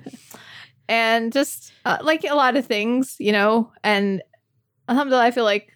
[0.88, 4.22] and just uh, like a lot of things, you know, and
[4.88, 5.72] alhamdulillah, I feel like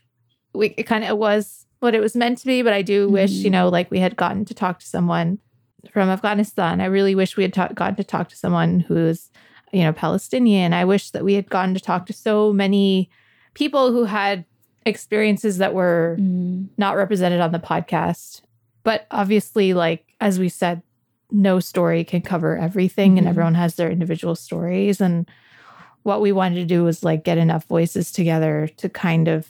[0.53, 3.31] we it kind of was what it was meant to be, but I do wish,
[3.31, 3.53] you Mhm.
[3.53, 5.39] know, like we had gotten to talk to someone
[5.91, 6.79] from Afghanistan.
[6.79, 9.29] I really wish we had ta- gotten to talk to someone who's,
[9.73, 10.71] you know, Palestinian.
[10.73, 13.09] I wish that we had gotten to talk to so many
[13.55, 14.45] people who had
[14.85, 16.67] experiences that were Mm.
[16.77, 18.41] not represented on the podcast.
[18.83, 20.81] But obviously, like as we said,
[21.31, 23.29] no story can cover everything, and Mhm.
[23.31, 25.01] everyone has their individual stories.
[25.01, 25.27] And
[26.03, 29.47] what we wanted to do was like get enough voices together to kind of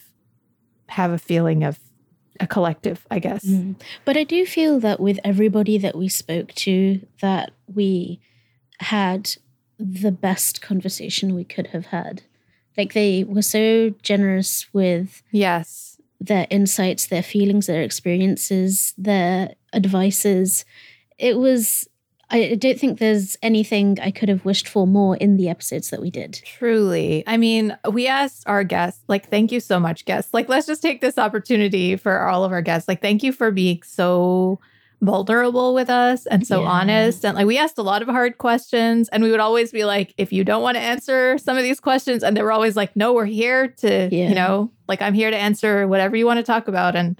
[0.89, 1.79] have a feeling of
[2.39, 3.43] a collective, I guess.
[3.43, 3.75] Mm.
[4.05, 8.19] But I do feel that with everybody that we spoke to, that we
[8.79, 9.35] had
[9.79, 12.23] the best conversation we could have had.
[12.77, 15.97] Like they were so generous with Yes.
[16.19, 20.65] their insights, their feelings, their experiences, their advices.
[21.17, 21.87] It was.
[22.29, 26.01] I don't think there's anything I could have wished for more in the episodes that
[26.01, 26.41] we did.
[26.43, 27.23] Truly.
[27.27, 30.33] I mean, we asked our guests, like, thank you so much, guests.
[30.33, 32.87] Like, let's just take this opportunity for all of our guests.
[32.87, 34.59] Like, thank you for being so
[35.03, 36.67] vulnerable with us and so Yeah.
[36.69, 37.25] honest.
[37.25, 40.13] And like, we asked a lot of hard questions, and we would always be like,
[40.17, 42.95] if you don't want to answer some of these questions, and they were always like,
[42.95, 44.29] no, we're here to, Yeah.
[44.29, 46.95] you know, like, I'm here to answer whatever you want to talk about.
[46.95, 47.19] And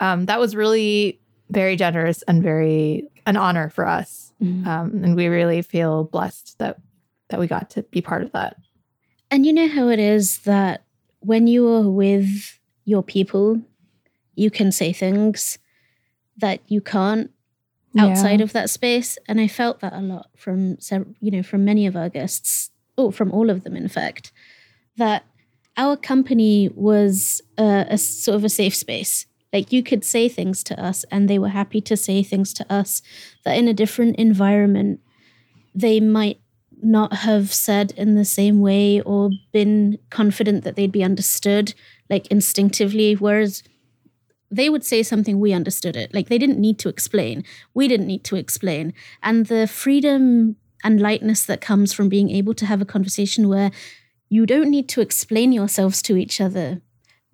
[0.00, 1.20] um, that was really
[1.50, 4.32] very generous and very an honor for us.
[4.42, 4.66] Mm.
[4.66, 6.78] Um, and we really feel blessed that
[7.30, 8.56] that we got to be part of that.
[9.30, 10.84] And you know how it is that
[11.20, 13.60] when you are with your people,
[14.34, 15.58] you can say things
[16.36, 17.30] that you can't
[17.98, 19.18] outside of that space.
[19.28, 20.78] And I felt that a lot from
[21.20, 24.32] you know from many of our guests, oh, from all of them, in fact,
[24.96, 25.24] that
[25.76, 29.26] our company was uh, a, a sort of a safe space.
[29.52, 32.72] Like you could say things to us, and they were happy to say things to
[32.72, 33.02] us
[33.44, 35.00] that in a different environment
[35.74, 36.40] they might
[36.82, 41.74] not have said in the same way or been confident that they'd be understood
[42.10, 43.62] like instinctively whereas
[44.50, 46.14] they would say something we understood it.
[46.14, 47.44] Like they didn't need to explain.
[47.72, 48.94] We didn't need to explain.
[49.22, 53.70] And the freedom and lightness that comes from being able to have a conversation where
[54.28, 56.80] you don't need to explain yourselves to each other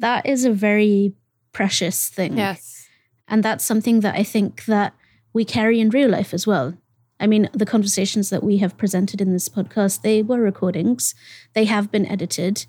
[0.01, 1.13] that is a very
[1.53, 2.37] precious thing.
[2.37, 2.89] Yes.
[3.29, 4.95] and that's something that i think that
[5.33, 6.75] we carry in real life as well.
[7.21, 11.15] I mean the conversations that we have presented in this podcast they were recordings.
[11.55, 12.67] They have been edited.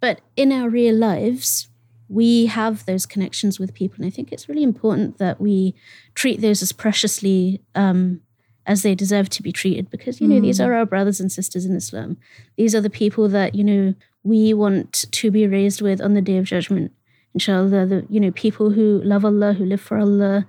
[0.00, 1.68] But in our real lives
[2.08, 3.96] we have those connections with people.
[3.98, 5.74] And i think it's really important that we
[6.14, 8.20] treat those as preciously um,
[8.66, 10.66] as they deserve to be treated because you know these Mm.
[10.66, 12.16] are our brothers and sisters in islam.
[12.56, 16.22] These are the people that you know we want to be raised with on the
[16.22, 16.92] day of judgment.
[17.34, 20.46] Inshallah the you know people who love allah who live for allah.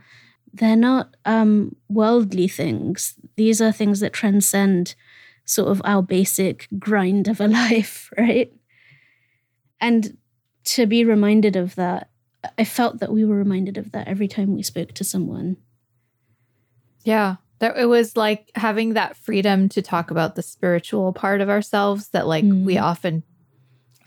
[0.53, 3.15] They're not um worldly things.
[3.35, 4.95] These are things that transcend
[5.43, 8.51] sort of our basic grind of a life right?
[9.81, 10.17] And
[10.65, 12.09] to be reminded of that
[12.57, 15.57] i felt that we were reminded of that every time we spoke to someone
[17.03, 17.35] Yeah.
[17.59, 22.09] There, it was like having that freedom to talk about the spiritual part of ourselves
[22.09, 22.81] that like we Mm.
[22.81, 23.23] often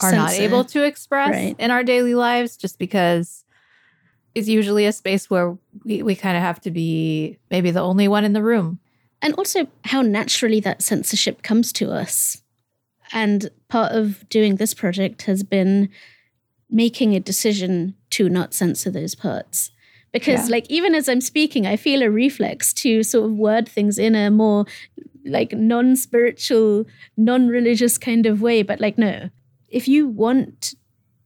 [0.00, 0.42] are not Censor.
[0.44, 1.56] able to express Right.
[1.58, 3.44] in our daily lives just because
[4.34, 8.06] it's usually a space where we, we kind of have to be maybe the only
[8.08, 8.80] one in the room.
[9.22, 12.42] and also how naturally that censorship comes to us.
[13.12, 15.88] And part of doing this project has been
[16.70, 19.70] making a decision to not censor those parts.
[20.12, 20.52] Because, Yeah.
[20.52, 24.14] like, even as I'm speaking, I feel a reflex to sort of word things in
[24.14, 24.64] a more
[25.24, 28.62] like non spiritual, non religious kind of way.
[28.62, 29.28] But, like, no,
[29.68, 30.74] if you want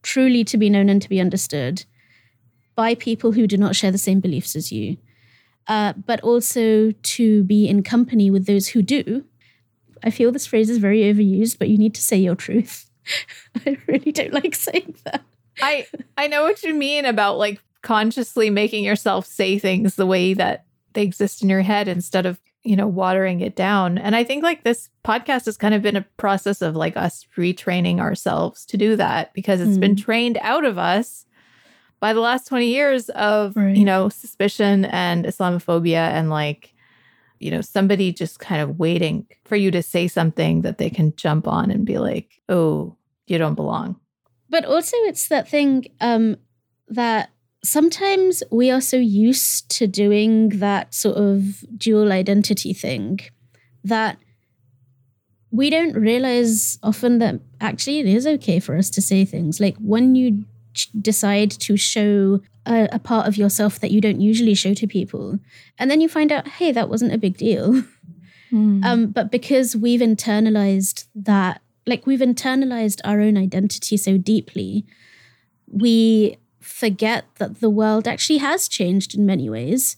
[0.02, 1.84] truly to be known and to be understood
[2.74, 4.96] by people who do not share the same beliefs as you,
[5.68, 9.24] uh, but also to be in company with those who do.
[10.02, 12.90] I feel this phrase is very overused, but you need to say your truth.
[13.66, 15.22] I really don't like saying that.
[15.60, 15.86] I
[16.16, 20.64] I know what you mean about like consciously making yourself say things the way that
[20.92, 23.98] they exist in your head instead of, you know, watering it down.
[23.98, 27.26] And I think like this podcast has kind of been a process of like us
[27.36, 30.02] retraining ourselves to do that because it's been Mm.
[30.04, 31.26] trained out of us
[31.98, 33.76] by the last 20 years of, Right.
[33.76, 36.74] you know, suspicion and Islamophobia and like
[37.40, 41.12] you know, somebody just kind of waiting for you to say something that they can
[41.16, 42.94] jump on and be like, "Oh,
[43.26, 43.96] you don't belong."
[44.52, 46.36] But also, it's that thing um,
[46.86, 47.30] that
[47.64, 53.20] sometimes we are so used to doing that sort of dual identity thing
[53.82, 54.18] that
[55.50, 59.58] we don't realize often that actually it is okay for us to say things.
[59.58, 60.44] Like when you
[60.74, 64.86] ch- decide to show a, a part of yourself that you don't usually show to
[64.86, 65.38] people,
[65.78, 67.84] and then you find out, hey, that wasn't a big deal.
[68.84, 74.84] Um, but because we've internalized that, like we've internalized our own identity so deeply,
[75.66, 79.96] we forget that the world actually has changed in many ways.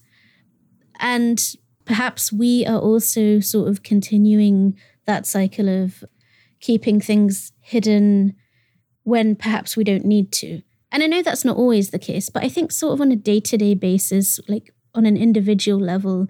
[0.99, 1.43] And
[1.85, 6.03] perhaps we are also sort of continuing that cycle of
[6.59, 8.35] keeping things hidden
[9.03, 10.61] when perhaps we don't need to.
[10.91, 13.15] And I know that's not always the case, but I think sort of on a
[13.15, 16.27] day to day basis, like on an individual level,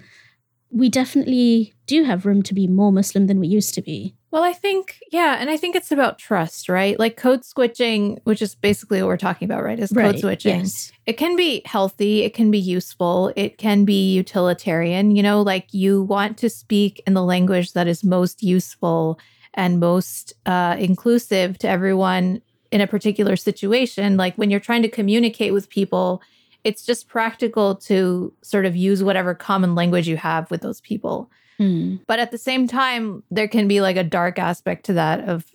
[0.72, 4.16] we definitely do have room to be more Muslim than we used to be.
[4.36, 7.00] Well, I think, yeah, and I think it's about trust, right?
[7.00, 9.80] Like code switching, which is basically what we're talking about, right?
[9.80, 10.60] Is code switching.
[10.60, 10.92] Yes.
[11.06, 15.16] It can be healthy, it can be useful, it can be utilitarian.
[15.16, 19.22] You know, like you want to speak in the language that is most useful
[19.54, 22.42] and most uh, inclusive to everyone
[22.74, 24.18] in a particular situation.
[24.18, 26.22] Like when you're trying to communicate with people,
[26.66, 31.32] it's just practical to sort of use whatever common language you have with those people.
[31.58, 31.98] Hmm.
[32.08, 35.46] But at the same time, there can be like a dark aspect to that of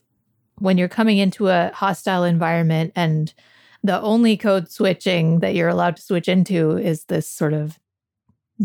[0.59, 3.33] when you're coming into a hostile environment and
[3.83, 7.79] the only code switching that you're allowed to switch into is this sort of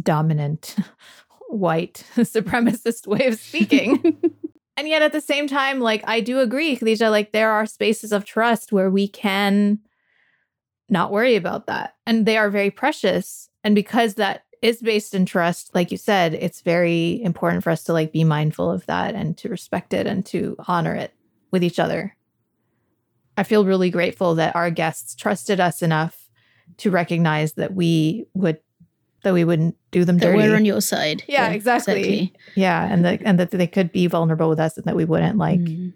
[0.01, 0.75] dominant
[1.49, 4.17] white supremacist way of speaking.
[4.77, 8.11] and yet at the same time, like I do agree, Khadija, like there are spaces
[8.11, 9.79] of trust where we can
[10.89, 11.95] not worry about that.
[12.05, 13.49] And they are very precious.
[13.63, 17.83] And because that is based in trust, like you said, it's very important for us
[17.85, 21.13] to like be mindful of that and to respect it and to honor it
[21.51, 22.15] with each other.
[23.37, 26.29] I feel really grateful that our guests trusted us enough
[26.77, 28.59] to recognize that we would
[29.23, 30.37] that we wouldn't do them that dirty.
[30.37, 31.23] we're on your side.
[31.27, 32.31] Yeah, exactly.
[32.55, 35.37] yeah, and that and that they could be vulnerable with us and that we wouldn't
[35.37, 35.93] like Mm.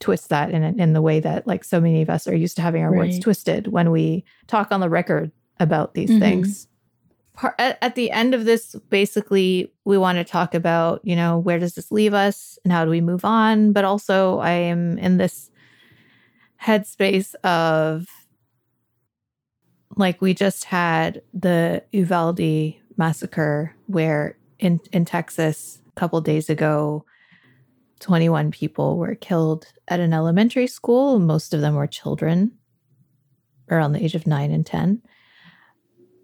[0.00, 2.62] twist that in in the way that like so many of us are used to
[2.62, 5.30] having our words twisted when we talk on the record
[5.60, 6.18] about these Mhm.
[6.20, 6.68] things.
[7.58, 11.74] At the end of this, basically, we want to talk about you know where does
[11.74, 13.72] this leave us and how do we move on.
[13.72, 15.50] But also, I am in this
[16.62, 18.06] headspace of
[19.96, 27.04] like we just had the Uvalde massacre where in in Texas a couple days ago
[28.00, 32.52] 21 people were killed at an elementary school most of them were children
[33.70, 35.02] around the age of 9 and 10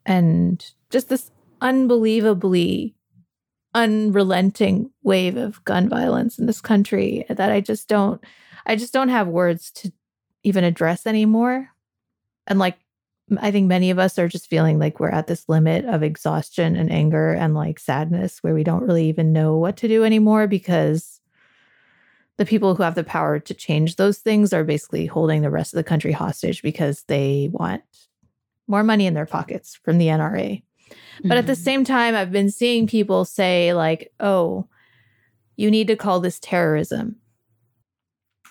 [0.08, 1.30] and just this
[1.60, 2.96] unbelievably
[3.74, 8.24] unrelenting wave of gun violence in this country that I just don't
[8.66, 9.92] I just don't have words to
[10.42, 11.68] even address anymore.
[12.46, 12.78] And like
[13.38, 16.74] I think many of us are just feeling like we're at this limit of exhaustion
[16.76, 20.46] and anger and like sadness where we don't really even know what to do anymore
[20.46, 21.20] because
[22.38, 25.74] the people who have the power to change those things are basically holding the rest
[25.74, 27.82] of the country hostage because they want
[28.68, 30.62] more money in their pockets from the NRA.
[31.24, 31.62] But at the mm-hmm.
[31.62, 34.68] same time, I've been seeing people say, like, oh,
[35.56, 37.16] you need to call this terrorism.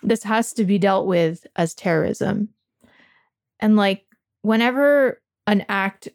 [0.03, 2.49] This has to be dealt with as terrorism.
[3.59, 4.05] And like,
[4.41, 6.09] whenever an act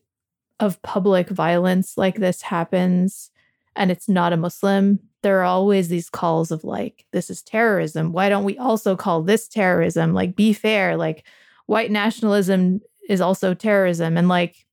[0.61, 3.31] of public violence like this happens
[3.75, 8.13] and it's not a Muslim, there are always these calls of like, this is terrorism.
[8.13, 10.13] Why don't we also call this terrorism?
[10.13, 10.97] Like, be fair.
[10.97, 11.25] Like,
[11.67, 14.17] white nationalism is also terrorism.
[14.17, 14.67] And like,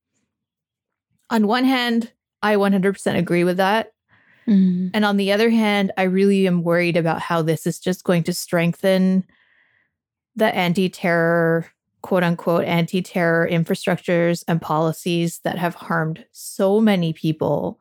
[1.30, 2.12] on one hand,
[2.42, 3.92] I 100% agree with that.
[4.48, 4.88] Mm-hmm.
[4.94, 8.24] And on the other hand, I really am worried about how this is just going
[8.24, 9.24] to strengthen
[10.34, 11.66] the anti terror,
[12.02, 17.78] quote unquote, anti terror infrastructures and policies that have harmed so many people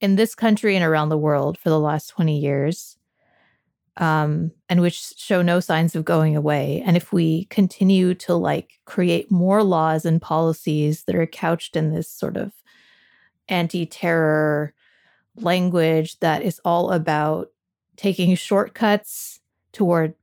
[0.00, 2.97] in this country and around the world for the last 20 years.
[3.98, 6.82] Um, and which show no signs of going away.
[6.86, 11.92] And if we continue to like create more laws and policies that are couched in
[11.92, 12.52] this sort of
[13.48, 14.72] anti terror
[15.36, 17.50] language that is all about
[17.96, 19.40] taking shortcuts
[19.72, 20.14] toward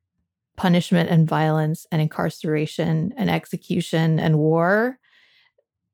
[0.55, 4.97] punishment and violence and incarceration and execution and war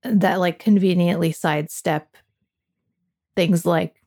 [0.04, 2.16] that like conveniently sidestep
[3.36, 4.04] things like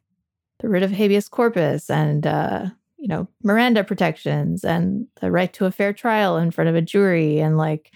[0.60, 2.66] the writ of habeas corpus and uh,
[3.04, 6.80] you know Miranda protections and the right to a fair trial in front of a
[6.80, 7.92] jury and like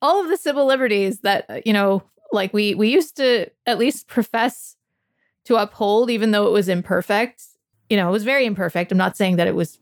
[0.00, 3.78] all of the civil liberties that uh, you know like we we used to at
[3.78, 4.76] least profess
[5.44, 7.42] to uphold even though it was imperfect.
[7.90, 8.90] You know it was very imperfect.
[8.90, 9.78] I'm not saying that it was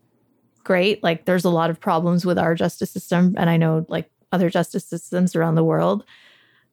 [0.64, 1.00] great.
[1.05, 4.50] Like there's a lot of problems with our justice system and i know like other
[4.50, 6.03] justice systems around the world.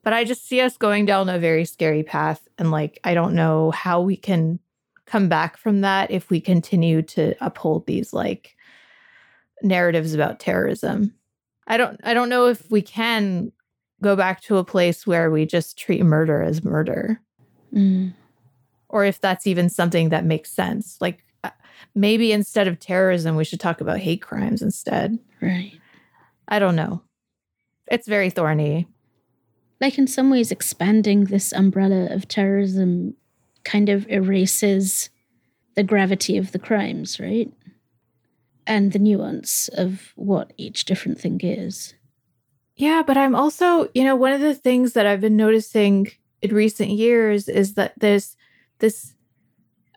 [0.02, 3.34] But i just see us going down a very scary path and like i don't
[3.34, 4.58] know how we can
[5.10, 8.54] come back from that if we continue to uphold these like
[9.62, 11.12] narratives about terrorism
[11.66, 13.50] i don't i don't know if we can
[14.02, 17.20] go back to a place where we just treat murder as murder.
[17.74, 18.14] Mm.
[18.88, 20.96] Or if that's even something that makes sense.
[21.00, 21.50] Like uh,
[21.94, 25.18] maybe instead of terrorism, we should talk about hate crimes instead.
[25.40, 25.72] Right.
[26.48, 27.02] I don't know.
[27.86, 28.88] It's very thorny.
[29.80, 33.14] Like, in some ways, expanding this umbrella of terrorism
[33.64, 35.10] kind of erases
[35.74, 37.52] the gravity of the crimes, right?
[38.66, 41.94] And the nuance of what each different thing is.
[42.76, 46.08] Yeah, but I'm also, you know, one of the things that I've been noticing
[46.42, 48.36] in recent years is that there's
[48.78, 49.14] this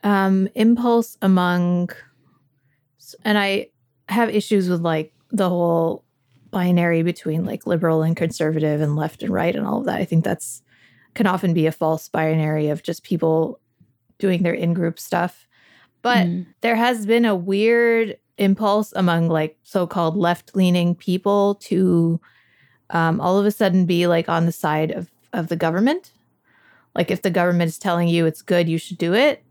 [0.04, 1.90] um, impulse among,
[3.24, 3.70] and I
[4.10, 6.04] have issues with like the whole
[6.52, 10.00] binary between like liberal and conservative and left and right and all of that.
[10.00, 10.62] I think that's
[11.14, 13.60] can often be a false binary of just people
[14.20, 15.48] doing their in group stuff.
[16.02, 16.46] But mm.
[16.62, 22.20] there has been a weird impulse among like so called left leaning people to
[22.90, 26.12] um, all of a sudden be like on the side of, of the government.
[26.96, 29.44] Like if the government is telling you it's good, you should do it.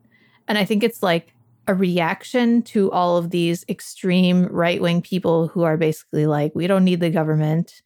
[0.49, 1.35] And I think it's like
[1.67, 6.67] a reaction to all of these extreme right wing people who are basically like, we
[6.67, 7.83] don't need the government.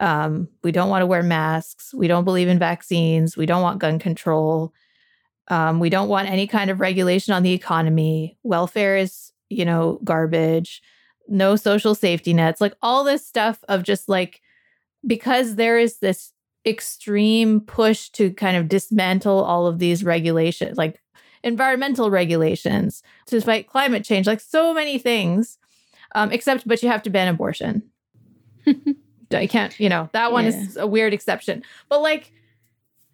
[0.00, 1.92] Um, we don't want to wear masks.
[1.92, 3.36] We don't believe in vaccines.
[3.36, 4.72] We don't want gun control.
[5.48, 8.38] Um, we don't want any kind of regulation on the economy.
[8.42, 10.82] Welfare is, you know, garbage.
[11.26, 12.60] No social safety nets.
[12.60, 14.40] Like all this stuff of just like
[15.06, 16.32] because there is this
[16.66, 21.00] extreme push to kind of dismantle all of these regulations, like
[21.42, 25.58] environmental regulations to fight climate change, like so many things.
[26.14, 27.82] Um, except, but you have to ban abortion.
[29.32, 30.50] I can't, you know, that one yeah.
[30.50, 31.62] is a weird exception.
[31.88, 32.32] But like,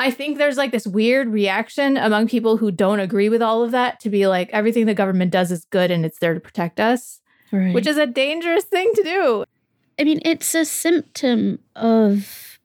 [0.00, 3.70] I think there's like this weird reaction among people who don't agree with all of
[3.70, 6.80] that to be like, everything the government does is good and it's there to protect
[6.80, 7.20] us,
[7.52, 7.72] right.
[7.74, 9.44] which is a dangerous thing to do.
[9.98, 12.58] I mean, it's a symptom of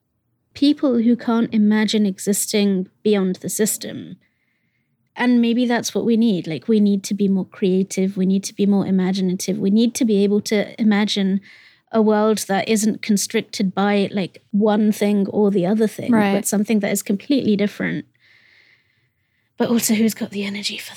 [0.54, 4.16] people who can't imagine existing beyond the system.
[5.14, 6.46] And maybe that's what we need.
[6.46, 8.16] Like, we need to be more creative.
[8.16, 9.58] We need to be more imaginative.
[9.58, 11.40] We need to be able to imagine
[11.92, 16.34] a world that isn't constricted by like one thing or the other thing, Right.
[16.34, 18.04] but something that is completely different.
[19.56, 20.94] But also, who's got the energy for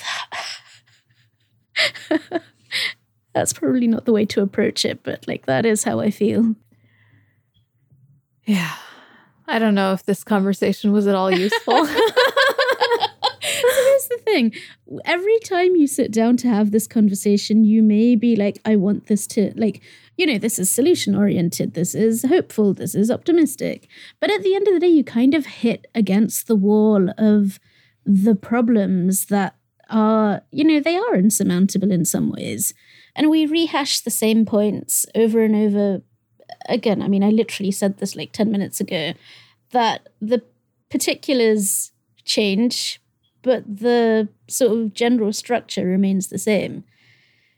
[2.20, 2.42] that?
[3.34, 6.54] That's probably not the way to approach it, but like that is how I feel.
[8.46, 8.72] Yeah.
[9.46, 11.86] I don't know if this conversation was at all useful.
[14.34, 14.52] Thing.
[15.04, 19.06] Every time you sit down to have this conversation you may be like i want
[19.06, 19.80] this to like
[20.16, 22.74] you know this is solution oriented this is hopeful.
[22.74, 23.88] This is optimistic.
[24.20, 27.60] But at the end of the day you kind of hit against the wall of
[28.04, 29.56] the problems that
[29.90, 32.74] are you know they are insurmountable in some ways.
[33.16, 36.02] And we rehash the same points over and over
[36.68, 39.12] again i mean i literally said this like 10 minutes ago
[39.70, 40.42] that the
[40.88, 41.92] particulars
[42.24, 43.00] change
[43.44, 46.82] but the sort of general structure remains the same.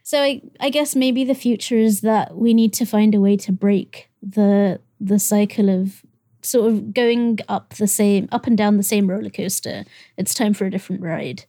[0.03, 3.37] So I, I guess maybe the future is that we need to find a way
[3.39, 6.03] to break the the cycle of
[6.43, 9.84] sort of going up the same up and down the same roller coaster.
[10.16, 11.45] It's time for a different ride.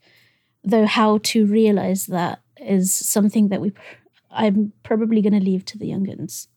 [0.64, 3.74] Though how to realize that is something that we
[4.32, 6.48] I'm probably going to leave to the youngins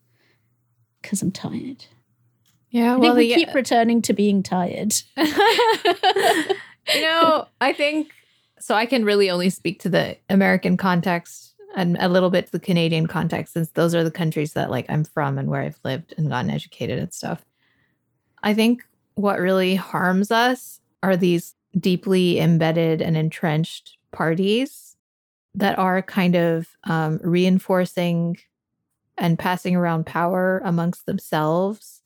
[1.01, 1.87] because I'm tired.
[2.71, 2.91] yeah.
[2.91, 4.95] I think Well, we the, keep returning to being tired.
[6.95, 8.13] you know, I think
[8.59, 8.75] so.
[8.75, 12.61] I can really only speak to the American context and a little bit to the
[12.61, 16.15] Canadian context, since those are the countries that like I'm from and where I've lived
[16.17, 17.45] and gotten educated and stuff.
[18.43, 18.85] I think
[19.15, 24.97] what really harms us are these deeply embedded and entrenched parties
[25.55, 28.39] that are kind of um, reinforcing
[29.19, 32.00] and passing around power amongst themselves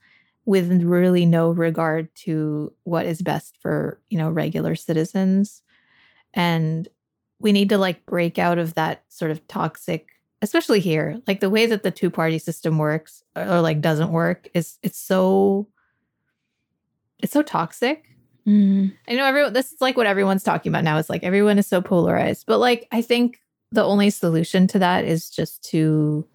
[0.46, 5.62] with really no regard to what is best for you know regular citizens
[6.32, 6.88] and
[7.38, 10.08] we need to like break out of that sort of toxic
[10.42, 14.48] especially here like the way that the two party system works or like doesn't work
[14.54, 15.66] is it's so
[17.20, 18.14] it's so toxic
[18.46, 18.92] Mm.
[19.08, 20.98] I know everyone this is like what everyone's talking about now.
[20.98, 22.44] It's like everyone is so polarized.
[22.46, 23.40] But like I think
[23.72, 26.26] the only solution to that is just to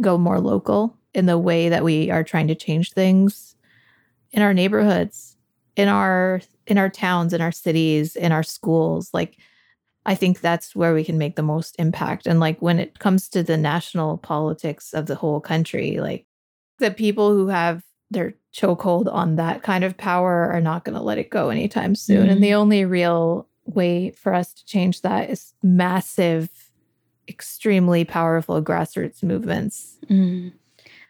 [0.00, 3.56] go more local in the way that we are trying to change things
[4.32, 5.36] in our neighborhoods,
[5.76, 9.10] in our in our towns, in our cities, in our schools.
[9.12, 9.36] Like
[10.04, 12.26] I think that's where we can make the most impact.
[12.26, 16.26] And like when it comes to the national politics of the whole country, like
[16.78, 21.02] the people who have their chokehold on that kind of power are not going to
[21.02, 22.28] let it go anytime soon.
[22.28, 26.50] And the only real way for us to change that is massive,
[27.28, 29.98] extremely powerful grassroots movements.
[30.10, 30.52] Mm.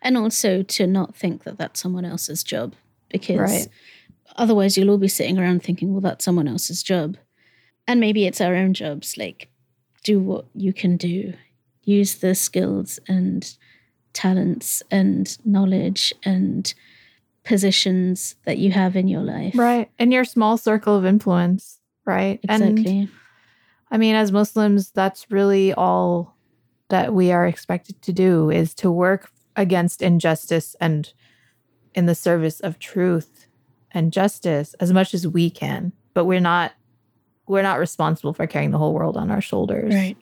[0.02, 2.74] And also to not think that that's someone else's job
[3.08, 3.68] because Right.
[4.36, 7.16] otherwise you'll all be sitting around thinking, well, that's someone else's job.
[7.86, 9.16] And maybe it's our own jobs.
[9.16, 9.48] Like,
[10.02, 11.34] do what you can do,
[11.84, 13.56] use the skills and
[14.12, 16.74] talents and knowledge and
[17.44, 19.54] positions that you have in your life.
[19.56, 19.90] Right.
[19.98, 21.78] In your small circle of influence.
[22.04, 22.40] Right.
[22.48, 23.08] And Exactly.
[23.90, 26.34] I mean, as Muslims, that's really all
[26.88, 31.12] that we are expected to do is to work against injustice and
[31.94, 33.46] in the service of truth
[33.90, 35.92] and justice as much as we can.
[36.14, 36.72] But we're not
[37.46, 39.94] we're not responsible for carrying the whole world on our shoulders.
[39.94, 40.16] right.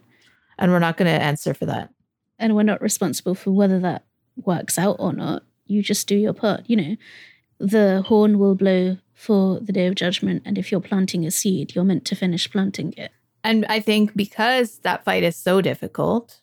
[0.59, 1.91] And we're not going to answer for that.
[2.39, 4.05] and we're not responsible for whether that
[4.37, 5.43] works out or not.
[5.67, 6.63] You just do your part.
[6.67, 6.97] You know,
[7.59, 11.75] the horn will blow for the day of judgment, and if you're planting a seed,
[11.75, 13.13] you're meant to finish planting it.
[13.45, 16.41] And I think because that fight is so difficult,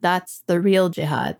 [0.00, 1.36] that's the real jihad.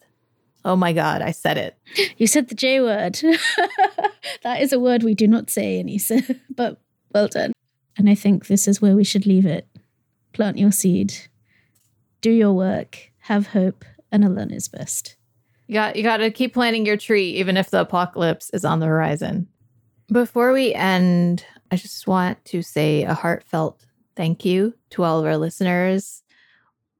[0.64, 1.78] Oh my God, I said it.
[2.16, 3.14] You said the J word.
[4.42, 6.80] that is a word we do not say, Anisa, but
[7.14, 7.52] well done.
[7.96, 9.68] And I think this is where we should leave it.
[10.32, 11.14] Plant your seed,
[12.20, 15.16] do your work, have hope, and Allah is best.
[15.66, 18.80] You got you got to keep planting your tree even if the apocalypse is on
[18.80, 19.48] the horizon.
[20.11, 23.84] Before we end, I just want to say a heartfelt
[24.16, 26.22] thank you to all of our listeners.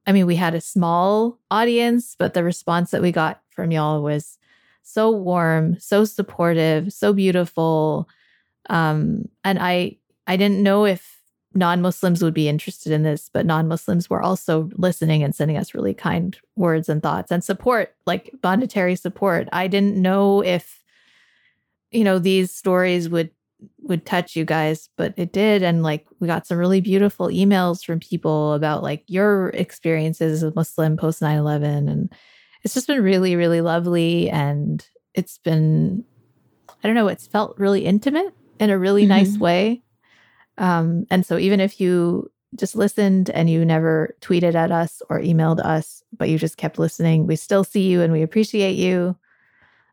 [0.05, 4.01] I mean, we had a small audience, but the response that we got from y'all
[4.01, 4.37] was
[4.83, 8.07] so warm, so supportive, so beautiful.
[8.69, 9.97] Um, and I
[10.27, 11.19] I didn't know if
[11.53, 15.93] non-Muslims would be interested in this, but non-Muslims were also listening and sending us really
[15.93, 19.49] kind words and thoughts and support, like monetary support.
[19.51, 20.81] I didn't know if
[21.91, 23.31] you know these stories would
[23.81, 27.83] would touch you guys, but it did and like we got some really beautiful emails
[27.83, 32.13] from people about like your experiences as a Muslim post 9/11 and
[32.63, 36.03] it's just been really really lovely and it's been
[36.83, 39.39] I don't know, it's felt really intimate in a really nice Mhm.
[39.39, 39.83] way.
[40.57, 45.19] Um, and so even if you just listened and you never tweeted at us or
[45.19, 49.15] emailed us, but you just kept listening, we still see you and we appreciate you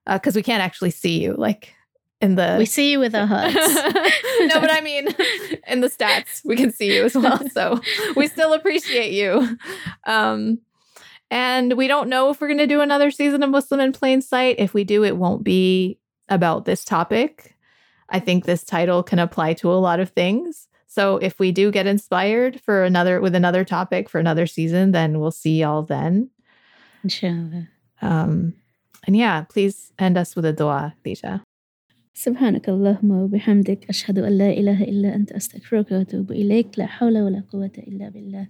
[0.07, 1.35] because uh, we can't actually see you.
[1.37, 1.73] Like
[2.21, 3.55] in the we see you with our hearts.
[3.55, 5.09] no, but I mean
[5.67, 7.41] in the stats we can see you as well.
[7.51, 7.81] So
[8.17, 9.59] we still appreciate you.
[10.05, 10.59] Um,
[11.30, 14.22] and we don't know if we're going to do another season of Muslim in Plain
[14.22, 14.56] Sight.
[14.60, 17.56] If we do, it won't be about this topic.
[18.10, 20.68] I think this title can apply to a lot of things.
[20.88, 25.20] So if we do get inspired for another with another topic for another season, then
[25.20, 26.30] we'll see y'all then.
[27.04, 27.70] Inshallah.
[28.02, 28.56] Um,
[29.08, 31.42] and yeah, please end us with a dua, Bisha.
[32.14, 37.44] سبحانك اللهم وبحمدك أشهد أن لا إله إلا أنت أستغفرك وأتوب إليك لا حول ولا
[37.52, 38.48] قوة إلا بالله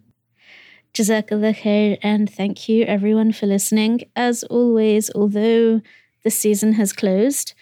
[0.97, 4.01] Jazakallah khair and thank you everyone for listening.
[4.17, 5.83] As always, although
[6.25, 7.53] the season has closed,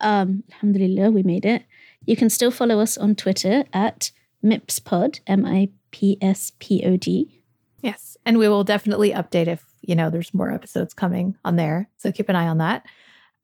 [0.00, 1.62] um, alhamdulillah, we made it.
[2.04, 4.10] You can still follow us on Twitter at
[4.44, 7.44] MIPSPod, M I P S P O D.
[7.80, 8.16] Yes.
[8.26, 11.88] And we will definitely update if, you know, there's more episodes coming on there.
[11.96, 12.84] So keep an eye on that.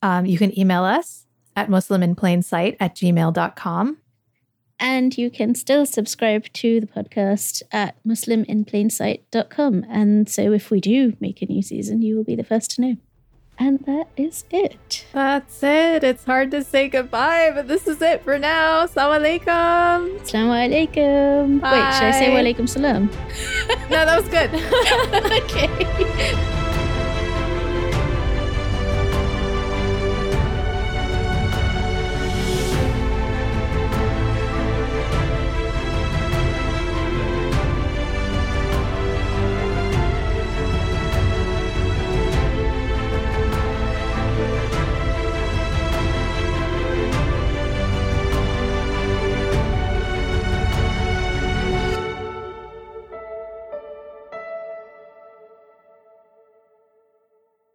[0.02, 1.24] Um, you can email us
[1.54, 3.98] at musliminplainsight at gmail.com.
[4.78, 9.86] And you can still subscribe to the podcast at musliminplainsight.com.
[9.88, 12.80] And so if we do make a new season, you will be the first to
[12.82, 12.96] know.
[13.58, 15.06] And that is it.
[15.12, 16.04] That's it.
[16.04, 18.84] It's hard to say goodbye, but this is it for now.
[18.84, 20.20] Assalamu alaikum.
[20.20, 21.62] Assalamu alaikum.
[21.62, 23.06] Wait, should I say wa alaikum salam?
[23.90, 24.50] no, that was good.
[25.42, 26.65] okay.